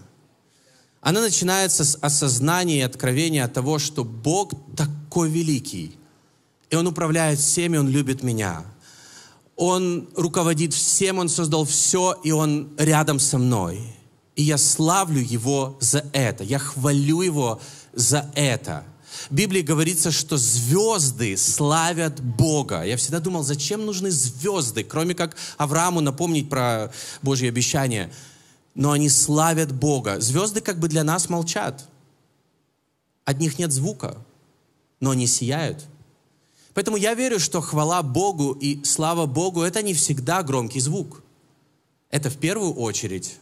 [1.04, 5.98] Она начинается с осознания и откровения того, что Бог такой великий.
[6.70, 8.63] И Он управляет всеми, Он любит меня.
[9.58, 13.82] Он руководит всем, Он создал все, и Он рядом со мной.
[14.38, 16.46] И я славлю Его за это.
[16.46, 17.60] Я хвалю Его
[17.92, 18.86] за это.
[19.30, 22.84] В Библии говорится, что звезды славят Бога.
[22.84, 28.10] Я всегда думал, зачем нужны звезды, кроме как Аврааму напомнить про Божье обещание.
[28.75, 30.19] Но они славят Бога.
[30.19, 31.88] Звезды как бы для нас молчат.
[33.25, 34.17] От них нет звука,
[34.99, 35.86] но они сияют.
[36.73, 41.21] Поэтому я верю, что хвала Богу и слава Богу– это не всегда громкий звук.
[42.09, 43.38] Это в первую очередь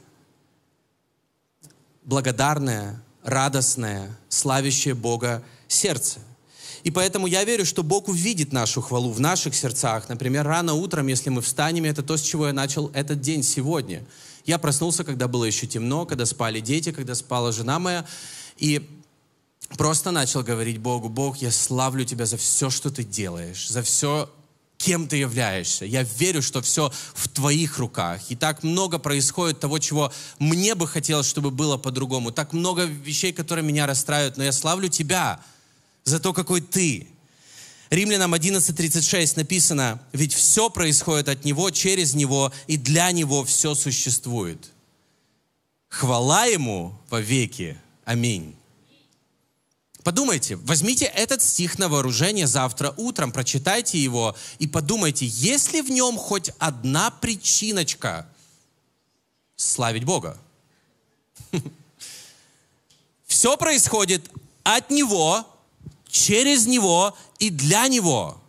[2.03, 6.19] благодарное, радостное, славящее Бога сердце.
[6.83, 10.09] И поэтому я верю, что Бог увидит нашу хвалу в наших сердцах.
[10.09, 14.03] Например, рано утром, если мы встанем, это то, с чего я начал этот день сегодня.
[14.45, 18.05] Я проснулся, когда было еще темно, когда спали дети, когда спала жена моя.
[18.57, 18.87] И
[19.77, 24.29] просто начал говорить Богу, Бог, я славлю Тебя за все, что Ты делаешь, за все,
[24.81, 25.85] кем ты являешься.
[25.85, 28.19] Я верю, что все в твоих руках.
[28.29, 32.31] И так много происходит того, чего мне бы хотелось, чтобы было по-другому.
[32.31, 34.37] Так много вещей, которые меня расстраивают.
[34.37, 35.39] Но я славлю тебя
[36.03, 37.07] за то, какой ты.
[37.91, 44.71] Римлянам 11.36 написано, ведь все происходит от Него, через Него, и для Него все существует.
[45.89, 47.77] Хвала Ему во веки.
[48.05, 48.55] Аминь.
[50.03, 55.91] Подумайте, возьмите этот стих на вооружение завтра утром, прочитайте его и подумайте, есть ли в
[55.91, 58.25] нем хоть одна причиночка
[59.57, 60.39] славить Бога?
[63.27, 64.31] Все происходит
[64.63, 65.45] от Него,
[66.11, 68.39] через Него и для Него.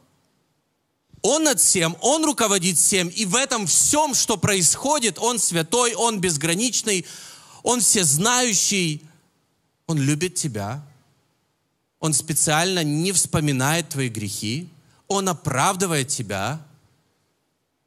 [1.22, 6.20] Он над всем, Он руководит всем, и в этом всем, что происходит, Он святой, Он
[6.20, 7.06] безграничный,
[7.62, 9.02] Он всезнающий,
[9.86, 10.82] Он любит тебя,
[12.02, 14.68] он специально не вспоминает твои грехи,
[15.06, 16.60] Он оправдывает тебя,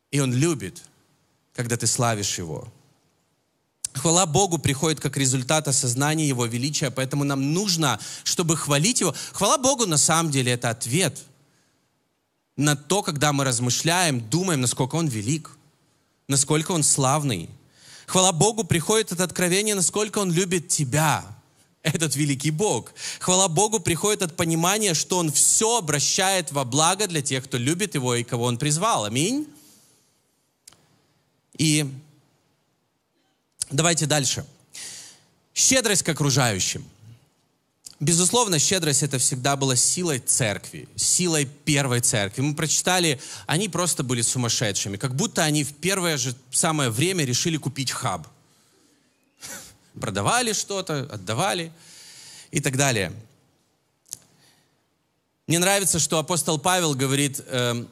[0.09, 0.81] и Он любит,
[1.53, 2.71] когда ты славишь Его.
[3.95, 9.15] Хвала Богу приходит как результат осознания Его величия, поэтому нам нужно, чтобы хвалить Его.
[9.31, 11.17] Хвала Богу на самом деле это ответ
[12.57, 15.57] на то, когда мы размышляем, думаем, насколько Он велик,
[16.27, 17.49] насколько Он славный.
[18.05, 21.25] Хвала Богу приходит от откровения, насколько Он любит тебя–
[21.85, 22.93] этот великий Бог.
[23.19, 27.93] Хвала Богу приходит от понимания, что Он все обращает во благо для тех, кто любит
[27.93, 29.05] Его и кого Он призвал.
[29.05, 29.47] Аминь.
[31.57, 31.85] И
[33.69, 34.45] давайте дальше.
[35.53, 36.85] Щедрость к окружающим.
[37.99, 42.41] Безусловно, щедрость это всегда была силой церкви, силой первой церкви.
[42.41, 47.55] Мы прочитали, они просто были сумасшедшими, как будто они в первое же самое время решили
[47.55, 48.27] купить хаб
[49.99, 51.71] продавали что-то, отдавали
[52.51, 53.13] и так далее.
[55.47, 57.85] Мне нравится, что апостол Павел говорит э,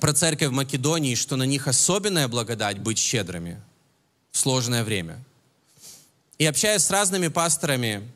[0.00, 3.60] про церковь в Македонии, что на них особенная благодать быть щедрыми
[4.32, 5.22] в сложное время.
[6.38, 8.08] И общаясь с разными пасторами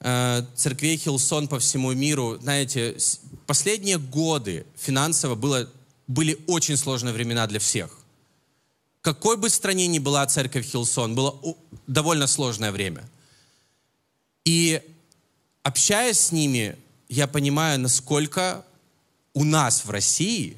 [0.00, 2.96] э, церквей Хилсон по всему миру, знаете,
[3.46, 5.68] последние годы финансово было,
[6.06, 8.00] были очень сложные времена для всех
[9.00, 11.38] какой бы стране ни была церковь Хилсон, было
[11.86, 13.08] довольно сложное время.
[14.44, 14.82] И
[15.62, 16.76] общаясь с ними,
[17.08, 18.64] я понимаю, насколько
[19.32, 20.56] у нас в России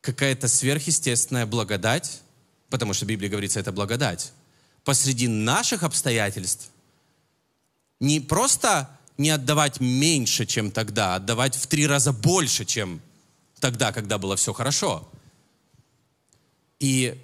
[0.00, 2.20] какая-то сверхъестественная благодать,
[2.70, 4.32] потому что в Библии говорится, это благодать,
[4.84, 6.70] посреди наших обстоятельств
[8.00, 13.00] не просто не отдавать меньше, чем тогда, а отдавать в три раза больше, чем
[13.58, 15.08] тогда, когда было все хорошо.
[16.78, 17.18] И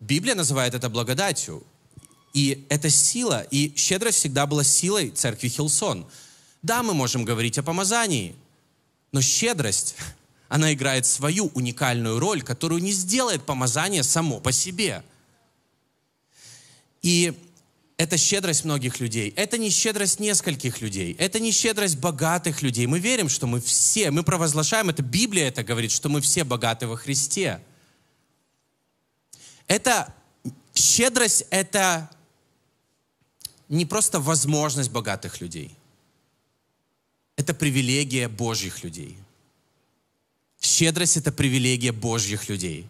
[0.00, 1.62] Библия называет это благодатью.
[2.34, 6.06] И это сила, и щедрость всегда была силой церкви Хилсон.
[6.62, 8.34] Да, мы можем говорить о помазании,
[9.12, 9.96] но щедрость,
[10.52, 15.02] она играет свою уникальную роль, которую не сделает помазание само по себе.
[17.00, 17.32] И
[17.96, 19.32] это щедрость многих людей.
[19.34, 21.16] Это не щедрость нескольких людей.
[21.18, 22.84] Это не щедрость богатых людей.
[22.84, 26.86] Мы верим, что мы все, мы провозглашаем, это Библия это говорит, что мы все богаты
[26.86, 27.58] во Христе.
[29.68, 30.14] Это
[30.74, 32.10] щедрость, это
[33.70, 35.74] не просто возможность богатых людей.
[37.36, 39.16] Это привилегия Божьих людей.
[40.62, 42.86] Щедрость– это привилегия Божьих людей.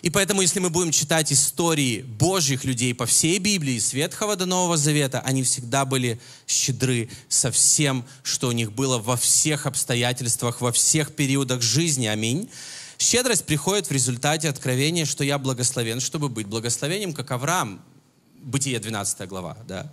[0.00, 4.46] И поэтому, если мы будем читать истории Божьих людей по всей Библии, с Ветхого до
[4.46, 10.62] Нового Завета, они всегда были щедры со всем, что у них было во всех обстоятельствах,
[10.62, 12.06] во всех периодах жизни.
[12.06, 12.48] Аминь.
[12.96, 17.82] Щедрость приходит в результате откровения, что я благословен, чтобы быть благословением, как Авраам.
[18.40, 19.92] Бытие 12 глава, да.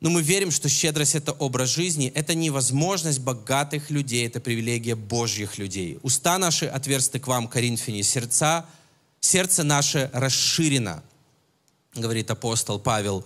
[0.00, 5.56] Но мы верим, что щедрость– это образ жизни, это невозможность богатых людей, это привилегия Божьих
[5.56, 5.98] людей.
[6.02, 8.66] Уста наши отверсты к вам, Коринфяне, сердца,
[9.20, 11.02] сердце наше расширено,
[11.94, 13.24] говорит апостол Павел.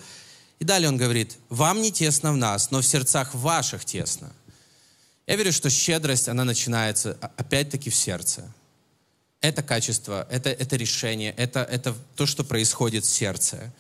[0.61, 4.33] И далее он говорит, вам не тесно в нас, но в сердцах ваших тесно.
[5.27, 8.53] Я верю, что щедрость, она начинается опять-таки в сердце.
[9.41, 13.73] Это качество, это, это решение, это, это то, что происходит в сердце.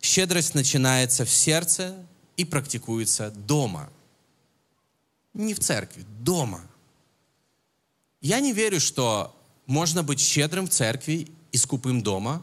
[0.00, 1.96] Щедрость начинается в сердце
[2.40, 3.90] и практикуется дома.
[5.34, 6.62] Не в церкви, дома.
[8.22, 9.36] Я не верю, что
[9.66, 12.42] можно быть щедрым в церкви и скупым дома.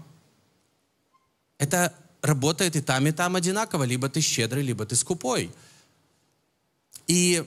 [1.58, 3.86] Это работает и там, и там одинаково.
[3.86, 5.52] Либо ты щедрый, либо ты скупой.
[7.08, 7.44] И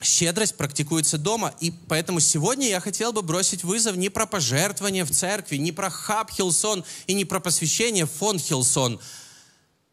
[0.00, 1.52] щедрость практикуется дома.
[1.58, 5.90] И поэтому сегодня я хотел бы бросить вызов не про пожертвование в церкви, не про
[5.90, 9.00] хаб Hillsong и не про посвящение в фонд Hillsong.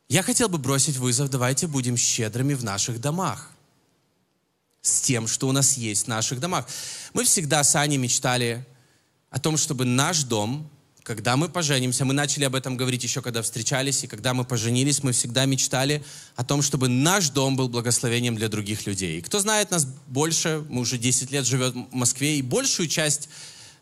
[0.10, 3.51] Я хотел бы бросить вызов, давайте будем щедрыми в наших домах.
[4.82, 6.66] С тем, что у нас есть в наших домах.
[7.14, 8.66] Мы всегда с Аней мечтали
[9.30, 10.70] о том, чтобы наш дом,
[11.03, 15.03] когда мы поженимся, мы начали об этом говорить еще, когда встречались, и когда мы поженились,
[15.03, 16.03] мы всегда мечтали
[16.38, 19.20] о том, чтобы наш дом был благословением для других людей.
[19.20, 23.28] И кто знает нас больше, мы уже 10 лет живем в Москве, и большую часть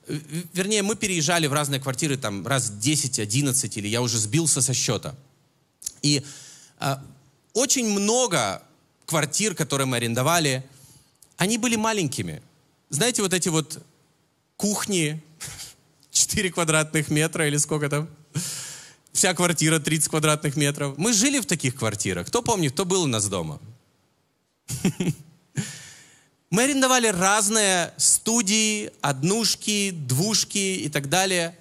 [0.08, 4.74] вернее, мы переезжали в разные квартиры там раз 10, 11, или я уже сбился со
[4.74, 5.16] счета.
[6.06, 6.24] И
[6.82, 6.96] э,
[7.54, 8.62] очень много
[9.08, 10.64] квартир, которые мы арендовали,
[11.36, 12.44] они были маленькими.
[12.90, 13.84] Знаете, вот эти вот
[14.56, 15.20] кухни
[16.12, 18.08] 4 квадратных метра или сколько там?
[19.14, 20.96] Вся квартира 30 квадратных метров.
[20.98, 22.28] Мы жили в таких квартирах.
[22.28, 23.60] Кто помнит, кто был у нас дома?
[26.52, 31.58] Мы арендовали разные студии, однушки, двушки и так далее.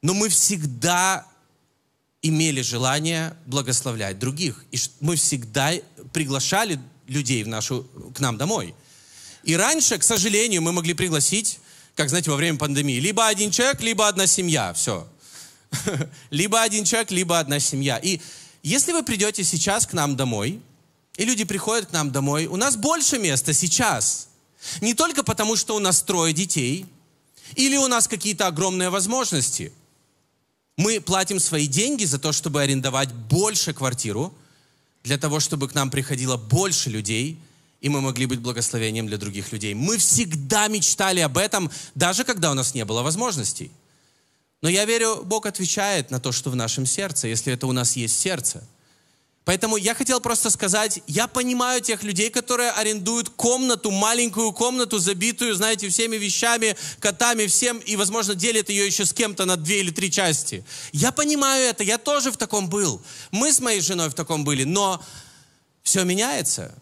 [0.00, 1.26] Но мы всегда
[2.24, 4.64] имели желание благословлять других.
[4.72, 5.72] И мы всегда
[6.12, 8.74] приглашали людей в нашу, к нам домой.
[9.42, 11.60] И раньше, к сожалению, мы могли пригласить
[11.94, 12.98] как, знаете, во время пандемии.
[12.98, 14.72] Либо один человек, либо одна семья.
[14.72, 15.06] Все.
[16.30, 17.98] Либо один человек, либо одна семья.
[17.98, 18.20] И
[18.62, 20.60] если вы придете сейчас к нам домой,
[21.16, 24.28] и люди приходят к нам домой, у нас больше места сейчас.
[24.80, 26.86] Не только потому, что у нас трое детей,
[27.54, 29.72] или у нас какие-то огромные возможности.
[30.76, 34.34] Мы платим свои деньги за то, чтобы арендовать больше квартиру,
[35.02, 37.38] для того, чтобы к нам приходило больше людей–
[37.84, 39.74] и мы могли быть благословением для других людей.
[39.74, 43.70] Мы всегда мечтали об этом, даже когда у нас не было возможностей.
[44.62, 47.94] Но я верю, Бог отвечает на то, что в нашем сердце, если это у нас
[47.94, 48.66] есть сердце.
[49.44, 55.54] Поэтому я хотел просто сказать, я понимаю тех людей, которые арендуют комнату, маленькую комнату, забитую,
[55.54, 59.90] знаете, всеми вещами, котами, всем, и, возможно, делят ее еще с кем-то на две или
[59.90, 60.64] три части.
[60.92, 63.02] Я понимаю это, я тоже в таком был.
[63.32, 65.02] Мы с моей женой в таком были, но
[65.82, 66.74] все меняется.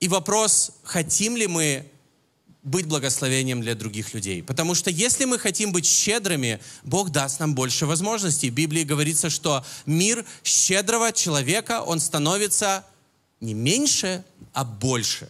[0.00, 1.88] И вопрос, хотим ли мы
[2.64, 4.42] быть благословением для других людей.
[4.42, 8.50] Потому что если мы хотим быть щедрыми, Бог даст нам больше возможностей.
[8.50, 12.84] В Библии говорится, что мир щедрого человека, он становится
[13.40, 15.28] не меньше, а больше.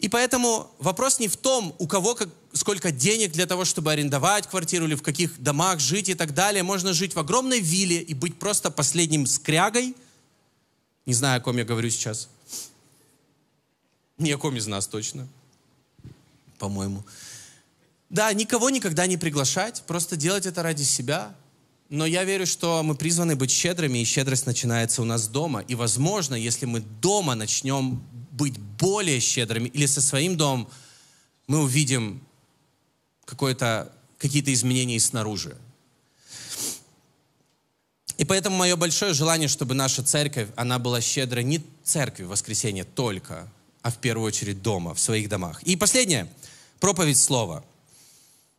[0.00, 4.46] И поэтому вопрос не в том, у кого как, сколько денег для того, чтобы арендовать
[4.46, 6.62] квартиру или в каких домах жить и так далее.
[6.62, 9.94] Можно жить в огромной вилле и быть просто последним скрягой.
[11.06, 12.28] Не знаю, о ком я говорю сейчас–
[14.18, 15.28] Ни о ком из нас точно.
[16.64, 17.04] По-моему.
[18.08, 21.34] Да, никого никогда не приглашать, просто делать это ради себя.
[21.90, 25.60] Но я верю, что мы призваны быть щедрыми, и щедрость начинается у нас дома.
[25.68, 30.66] И, возможно, если мы дома начнем быть более щедрыми или со своим домом,
[31.48, 32.26] мы увидим
[33.26, 35.54] какое-то, какие-то изменения снаружи.
[38.16, 43.52] И поэтому мое большое желание, чтобы наша церковь, она была щедрой не церкви в только,
[43.82, 45.62] а в первую очередь дома, в своих домах.
[45.64, 46.26] И последнее,
[46.84, 47.64] проповедь слова.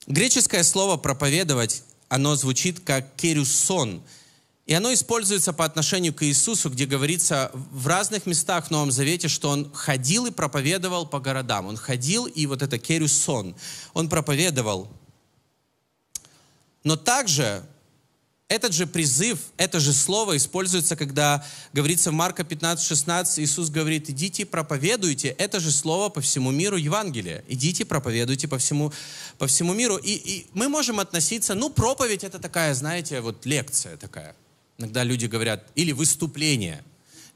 [0.07, 4.01] Греческое слово «проповедовать», оно звучит как «керюсон»,
[4.65, 9.27] и оно используется по отношению к Иисусу, где говорится в разных местах в Новом Завете,
[9.27, 11.67] что Он ходил и проповедовал по городам.
[11.67, 13.55] Он ходил, и вот это керюсон,
[13.93, 14.87] Он проповедовал.
[16.83, 17.63] Но также
[18.55, 24.09] этот же призыв, это же слово используется, когда говорится в Марка 15, 16, Иисус говорит,
[24.09, 25.29] идите проповедуйте.
[25.37, 27.43] Это же слово по всему миру Евангелие.
[27.47, 28.91] Идите, проповедуйте по всему,
[29.37, 29.97] по всему миру.
[29.97, 34.35] И, и мы можем относиться, ну, проповедь это такая, знаете, вот лекция такая.
[34.77, 36.83] Иногда люди говорят, или выступление.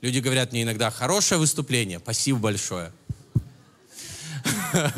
[0.01, 2.91] Люди говорят мне иногда, хорошее выступление, спасибо большое.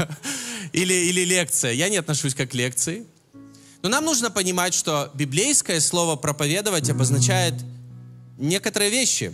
[0.74, 1.74] Или, или лекция.
[1.74, 3.06] Я не отношусь как к лекции.
[3.82, 7.56] Но нам нужно понимать, что библейское слово «проповедовать» обозначает
[8.38, 9.34] некоторые вещи.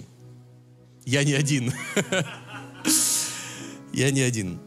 [1.06, 1.74] Я не один.
[3.94, 4.60] Я не один.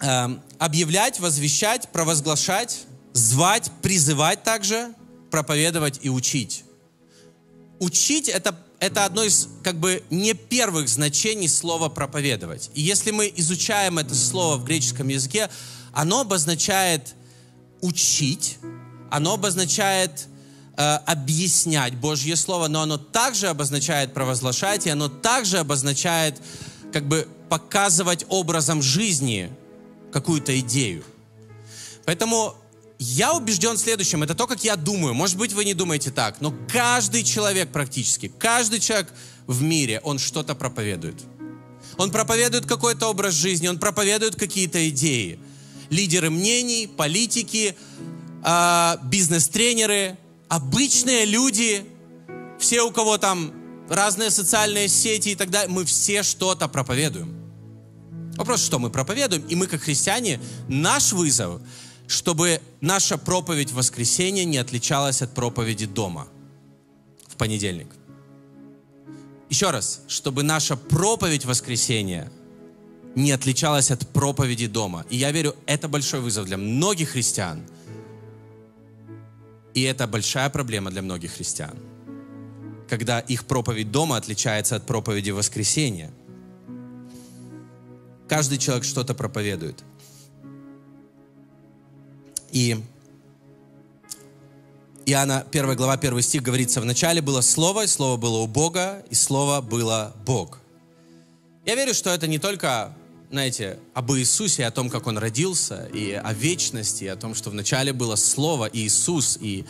[0.00, 4.94] Эм, объявлять, возвещать, провозглашать, звать, призывать также,
[5.30, 6.64] проповедовать и учить.
[7.80, 12.70] Учить это, это одно из как бы не первых значений слова проповедовать.
[12.74, 15.50] И если мы изучаем это слово в греческом языке,
[15.92, 17.14] оно обозначает
[17.84, 18.58] учить,
[19.10, 20.26] оно обозначает
[20.76, 26.40] э, объяснять Божье Слово, но оно также обозначает провозглашать, и оно также обозначает
[26.92, 29.52] как бы показывать образом жизни
[30.12, 31.04] какую-то идею.
[32.06, 32.54] Поэтому
[32.98, 35.12] я убежден в следующем, это то, как я думаю.
[35.12, 39.12] Может быть, вы не думаете так, но каждый человек практически, каждый человек
[39.46, 41.20] в мире, он что-то проповедует.
[41.98, 45.38] Он проповедует какой-то образ жизни, он проповедует какие-то идеи–
[45.90, 47.76] лидеры мнений, политики,
[48.44, 50.18] э, бизнес-тренеры,
[50.48, 51.84] обычные люди,
[52.58, 53.52] все, у кого там
[53.88, 57.34] разные социальные сети и так далее, мы все что-то проповедуем.
[58.36, 61.60] Вопрос, что мы проповедуем, и мы, как христиане, наш вызов,
[62.06, 63.80] чтобы наша проповедь в
[64.44, 66.26] не отличалась от проповеди дома
[67.28, 67.88] в понедельник.
[69.50, 71.50] Еще раз, чтобы наша проповедь в
[73.14, 75.04] не отличалась от проповеди дома.
[75.10, 77.62] И я верю, это большой вызов для многих христиан.
[79.74, 81.76] И это большая проблема для многих христиан.
[82.88, 86.10] Когда их проповедь дома отличается от проповеди воскресения.
[88.28, 89.84] Каждый человек что-то проповедует.
[92.50, 92.76] И
[95.06, 99.04] Иоанна 1 глава 1 стих говорится, в начале было Слово, и Слово было у Бога,
[99.10, 100.60] и Слово было Бог.
[101.66, 102.94] Я верю, что это не только
[103.34, 107.92] знаете, об Иисусе, о том, как Он родился, и о вечности, о том, что вначале
[107.92, 109.64] было Слово Иисус, и,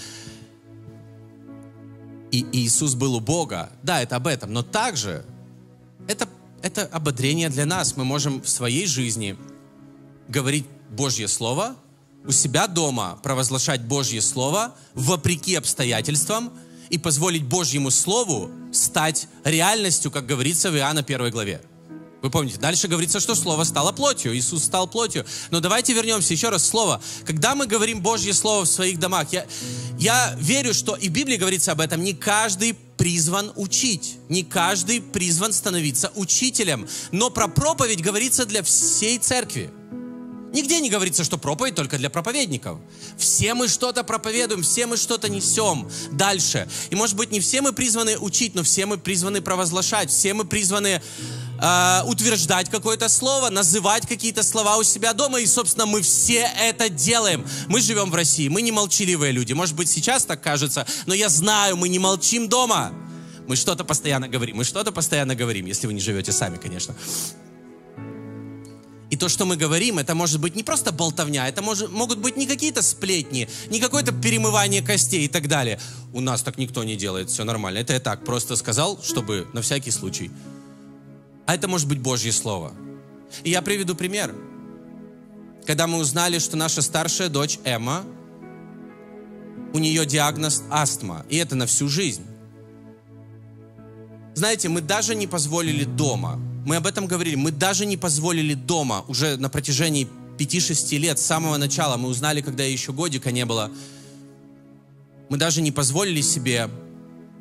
[2.30, 3.72] и Иисус был у Бога.
[3.82, 5.24] Да, это об этом, но также
[6.06, 6.28] это,
[6.60, 7.96] это ободрение для нас.
[7.96, 9.34] Мы можем в своей жизни
[10.28, 11.74] говорить Божье Слово,
[12.26, 16.52] у себя дома провозглашать Божье Слово вопреки обстоятельствам
[16.90, 21.62] и позволить Божьему Слову стать реальностью, как говорится в Иоанна 1 главе.
[22.24, 25.26] Вы помните, дальше говорится, что Слово стало плотью, Иисус стал плотью.
[25.50, 27.02] Но давайте вернемся еще раз Слово.
[27.26, 29.46] Когда мы говорим Божье Слово в своих домах, я,
[29.98, 35.02] я верю, что и в Библии говорится об этом, не каждый призван учить, не каждый
[35.02, 36.88] призван становиться учителем.
[37.12, 39.70] Но про проповедь говорится для всей церкви.
[40.54, 42.78] Нигде не говорится, что проповедь только для проповедников.
[43.18, 46.68] Все мы что-то проповедуем, все мы что-то несем дальше.
[46.88, 50.44] И может быть не все мы призваны учить, но все мы призваны провозглашать, все мы
[50.44, 51.02] призваны
[51.60, 55.40] э, утверждать какое-то слово, называть какие-то слова у себя дома.
[55.40, 57.46] И, собственно, мы все это делаем.
[57.68, 59.52] Мы живем в России, мы не молчаливые люди.
[59.52, 62.92] Может быть, сейчас так кажется, но я знаю, мы не молчим дома.
[63.46, 66.94] Мы что-то постоянно говорим, мы что-то постоянно говорим, если вы не живете сами, конечно.
[69.10, 72.36] И то, что мы говорим, это может быть не просто болтовня, это может, могут быть
[72.36, 75.78] не какие-то сплетни, не какое-то перемывание костей и так далее.
[76.12, 77.78] У нас так никто не делает, все нормально.
[77.78, 80.32] Это я так просто сказал, чтобы на всякий случай.
[81.46, 82.72] А это может быть Божье Слово.
[83.42, 84.34] И я приведу пример.
[85.66, 88.04] Когда мы узнали, что наша старшая дочь Эмма,
[89.72, 92.24] у нее диагноз астма, и это на всю жизнь.
[94.34, 97.36] Знаете, мы даже не позволили дома Мы об этом говорили.
[97.36, 102.40] Мы даже не позволили дома уже на протяжении 5-6 лет, с самого начала, мы узнали,
[102.40, 103.70] когда еще годика не было,
[105.28, 106.68] мы даже не позволили себе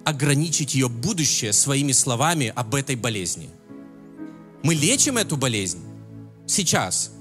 [0.05, 3.49] ограничить ее будущее своими словами об этой болезни.
[4.63, 5.79] Мы лечим эту болезнь
[6.47, 7.11] сейчас.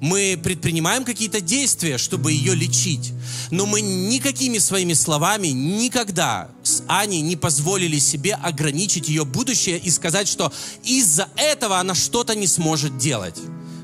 [0.00, 3.12] Мы предпринимаем какие-то действия, чтобы ее лечить.
[3.50, 9.90] Но мы никакими своими словами никогда с Аней не позволили себе ограничить ее будущее и
[9.90, 13.36] сказать, что из-за этого она что-то не сможет делать.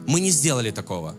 [0.07, 1.15] Мы не сделали такого.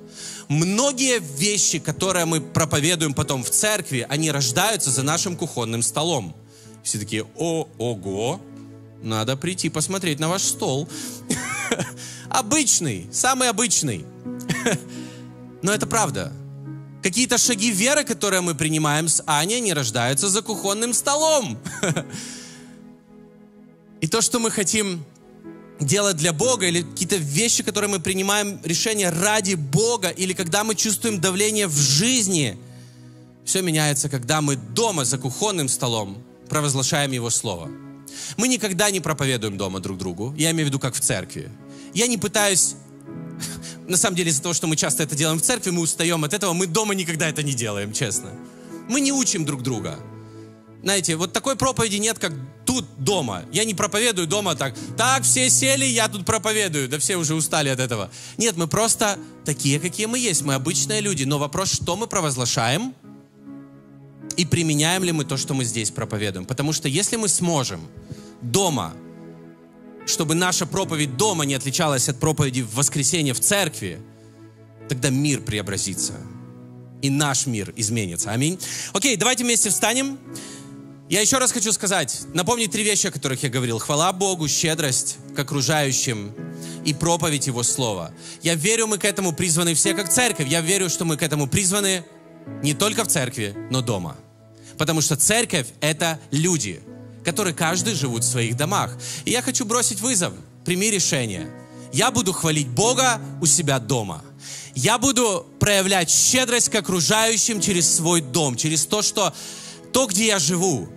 [0.47, 6.35] Многие вещи, которые мы проповедуем потом в церкви, они рождаются за нашим кухонным столом.
[6.83, 8.39] Все такие, о, ого,
[9.05, 10.87] надо прийти посмотреть на ваш стол.
[12.29, 14.05] Обычный, самый обычный.
[15.61, 16.31] Но это правда.
[17.01, 21.57] Какие-то шаги веры, которые мы принимаем с Аней, не рождаются за кухонным столом.
[24.01, 25.05] И то, что мы хотим
[25.79, 30.75] делать для Бога, или какие-то вещи, которые мы принимаем решения ради Бога, или когда мы
[30.75, 32.57] чувствуем давление в жизни,
[33.43, 37.69] все меняется, когда мы дома за кухонным столом провозглашаем Его Слово.
[38.37, 41.49] Мы никогда не проповедуем дома друг другу, я имею в виду, как в церкви.
[41.93, 42.75] Я не пытаюсь
[43.87, 46.33] на самом деле из-за того, что мы часто это делаем в церкви, мы устаем от
[46.33, 48.31] этого, мы дома никогда это не делаем, честно.
[48.87, 49.99] Мы не учим друг друга.
[50.83, 52.31] Знаете, вот такой проповеди нет, как
[52.63, 53.43] тут дома.
[53.51, 56.87] Я не проповедую дома так, так, все сели, я тут проповедую.
[56.87, 58.11] Да все уже устали от этого.
[58.37, 60.43] Нет, мы просто такие, какие мы есть.
[60.43, 61.23] Мы обычные люди.
[61.23, 62.93] Но вопрос, что мы провозглашаем
[64.37, 66.45] и применяем ли мы то, что мы здесь проповедуем.
[66.45, 67.81] Потому что если мы сможем
[68.41, 68.93] дома
[70.05, 73.99] чтобы наша проповедь дома не отличалась от проповеди в воскресенье в церкви,
[74.87, 76.13] тогда мир преобразится.
[77.01, 78.31] И наш мир изменится.
[78.31, 78.59] Аминь.
[78.93, 80.19] Окей, давайте вместе встанем.
[81.09, 83.77] Я еще раз хочу сказать, напомнить три вещи, о которых я говорил.
[83.77, 86.33] Хвала Богу, щедрость к окружающим
[86.83, 88.11] и проповедь Его Слова.
[88.41, 90.47] Я верю, мы к этому призваны все как церковь.
[90.47, 92.03] Я верю, что мы к этому призваны
[92.63, 94.17] не только в церкви, но дома.
[94.77, 96.81] Потому что церковь— это люди—
[97.25, 98.97] которые каждый живут в своих домах.
[99.25, 100.33] И я хочу бросить вызов.
[100.63, 101.49] Прими решение.
[101.91, 104.23] Я буду хвалить Бога у себя дома.
[104.75, 109.33] Я буду проявлять щедрость к окружающим через свой дом, через то, что
[109.91, 110.87] то, где я живу.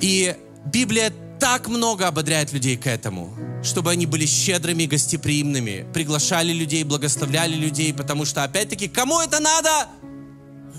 [0.00, 0.34] И
[0.66, 7.54] Библия так много ободряет людей к этому, чтобы они были щедрыми, гостеприимными, приглашали людей, благословляли
[7.54, 9.88] людей, потому что, опять-таки, кому это надо?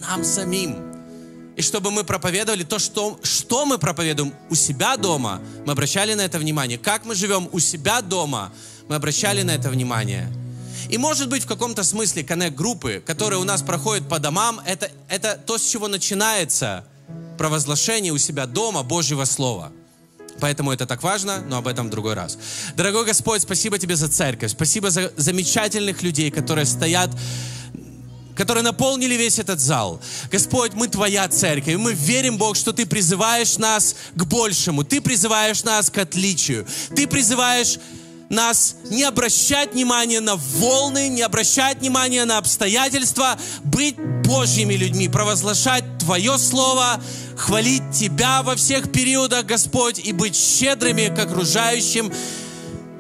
[0.02, 0.91] Нам самим
[1.56, 6.22] и чтобы мы проповедовали то, что, что мы проповедуем у себя дома, мы обращали на
[6.22, 6.78] это внимание.
[6.78, 8.52] Как мы живем у себя дома,
[8.88, 10.32] мы обращали на это внимание.
[10.90, 15.40] И может быть в каком-то смысле коннект-группы, которые у нас проходят по домам, это, это
[15.46, 16.86] то, с чего начинается
[17.38, 19.72] провозглашение у себя дома Божьего Слова.
[20.40, 22.38] Поэтому это так важно, но об этом в другой раз.
[22.76, 24.52] Дорогой Господь, спасибо Тебе за церковь.
[24.52, 27.12] Спасибо за замечательных людей, которые стоят
[28.36, 30.02] которые наполнили весь этот зал.
[30.32, 35.02] Господь, мы Твоя церковь, и мы верим, Бог, что Ты призываешь нас к большему, Ты
[35.02, 36.66] призываешь нас к отличию,
[36.96, 37.80] Ты призываешь
[38.32, 45.84] нас не обращать внимания на волны, не обращать внимания на обстоятельства, быть Божьими людьми, провозглашать
[46.00, 47.02] Твое Слово,
[47.36, 52.12] хвалить Тебя во всех периодах, Господь, и быть щедрыми к окружающим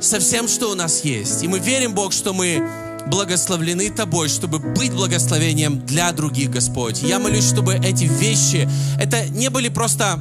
[0.02, 1.44] со всем, что у нас есть.
[1.44, 7.02] И мы верим, Бог, что мы благословлены Тобой, чтобы быть благословением для других, Господь.
[7.02, 8.68] Я молюсь, чтобы эти вещи,
[9.00, 10.20] это не были просто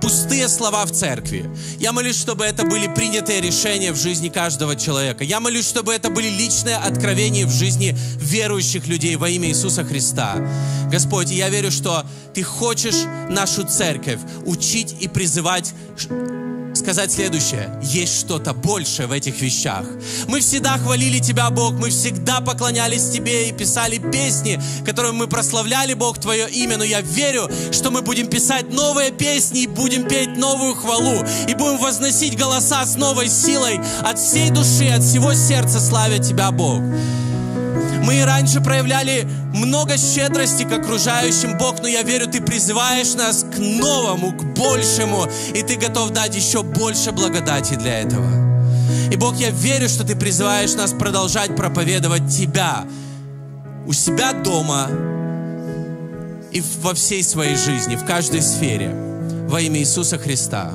[0.00, 1.50] пустые слова в церкви.
[1.78, 5.24] Я молюсь, чтобы это были принятые решения в жизни каждого человека.
[5.24, 10.36] Я молюсь, чтобы это были личные откровения в жизни верующих людей во имя Иисуса Христа.
[10.90, 15.74] Господь, я верю, что Ты хочешь нашу церковь учить и призывать
[16.88, 17.68] сказать следующее.
[17.82, 19.84] Есть что-то большее в этих вещах.
[20.26, 25.92] Мы всегда хвалили Тебя, Бог, мы всегда поклонялись Тебе и писали песни, которыми мы прославляли,
[25.92, 26.78] Бог, Твое имя.
[26.78, 31.22] Но я верю, что мы будем писать новые песни и будем петь новую хвалу.
[31.46, 36.50] И будем возносить голоса с новой силой от всей души, от всего сердца славя Тебя,
[36.50, 36.80] Бог.
[38.04, 43.44] Мы и раньше проявляли много щедрости к окружающим, Бог, но я верю, Ты призываешь нас
[43.44, 48.26] к новому, к большему, и Ты готов дать еще больше благодати для этого.
[49.10, 52.84] И Бог, я верю, что Ты призываешь нас продолжать проповедовать Тебя
[53.86, 54.90] у себя дома
[56.52, 58.94] и во всей своей жизни, в каждой сфере,
[59.48, 60.72] во имя Иисуса Христа.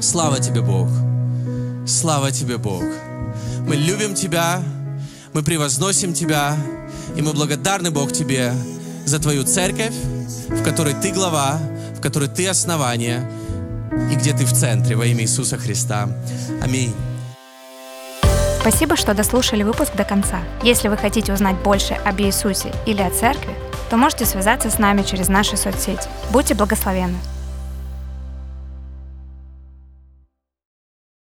[0.00, 0.88] Слава Тебе, Бог!
[1.86, 2.82] Слава Тебе, Бог!
[3.66, 4.62] Мы любим Тебя,
[5.34, 6.56] мы превозносим Тебя,
[7.16, 8.54] и мы благодарны, Бог, Тебе
[9.04, 9.92] за Твою церковь,
[10.48, 11.58] в которой Ты глава,
[11.98, 13.28] в которой Ты основание,
[14.10, 16.08] и где Ты в центре во имя Иисуса Христа.
[16.62, 16.94] Аминь.
[18.60, 20.38] Спасибо, что дослушали выпуск до конца.
[20.62, 23.54] Если вы хотите узнать больше об Иисусе или о церкви,
[23.90, 26.08] то можете связаться с нами через наши соцсети.
[26.30, 27.18] Будьте благословенны!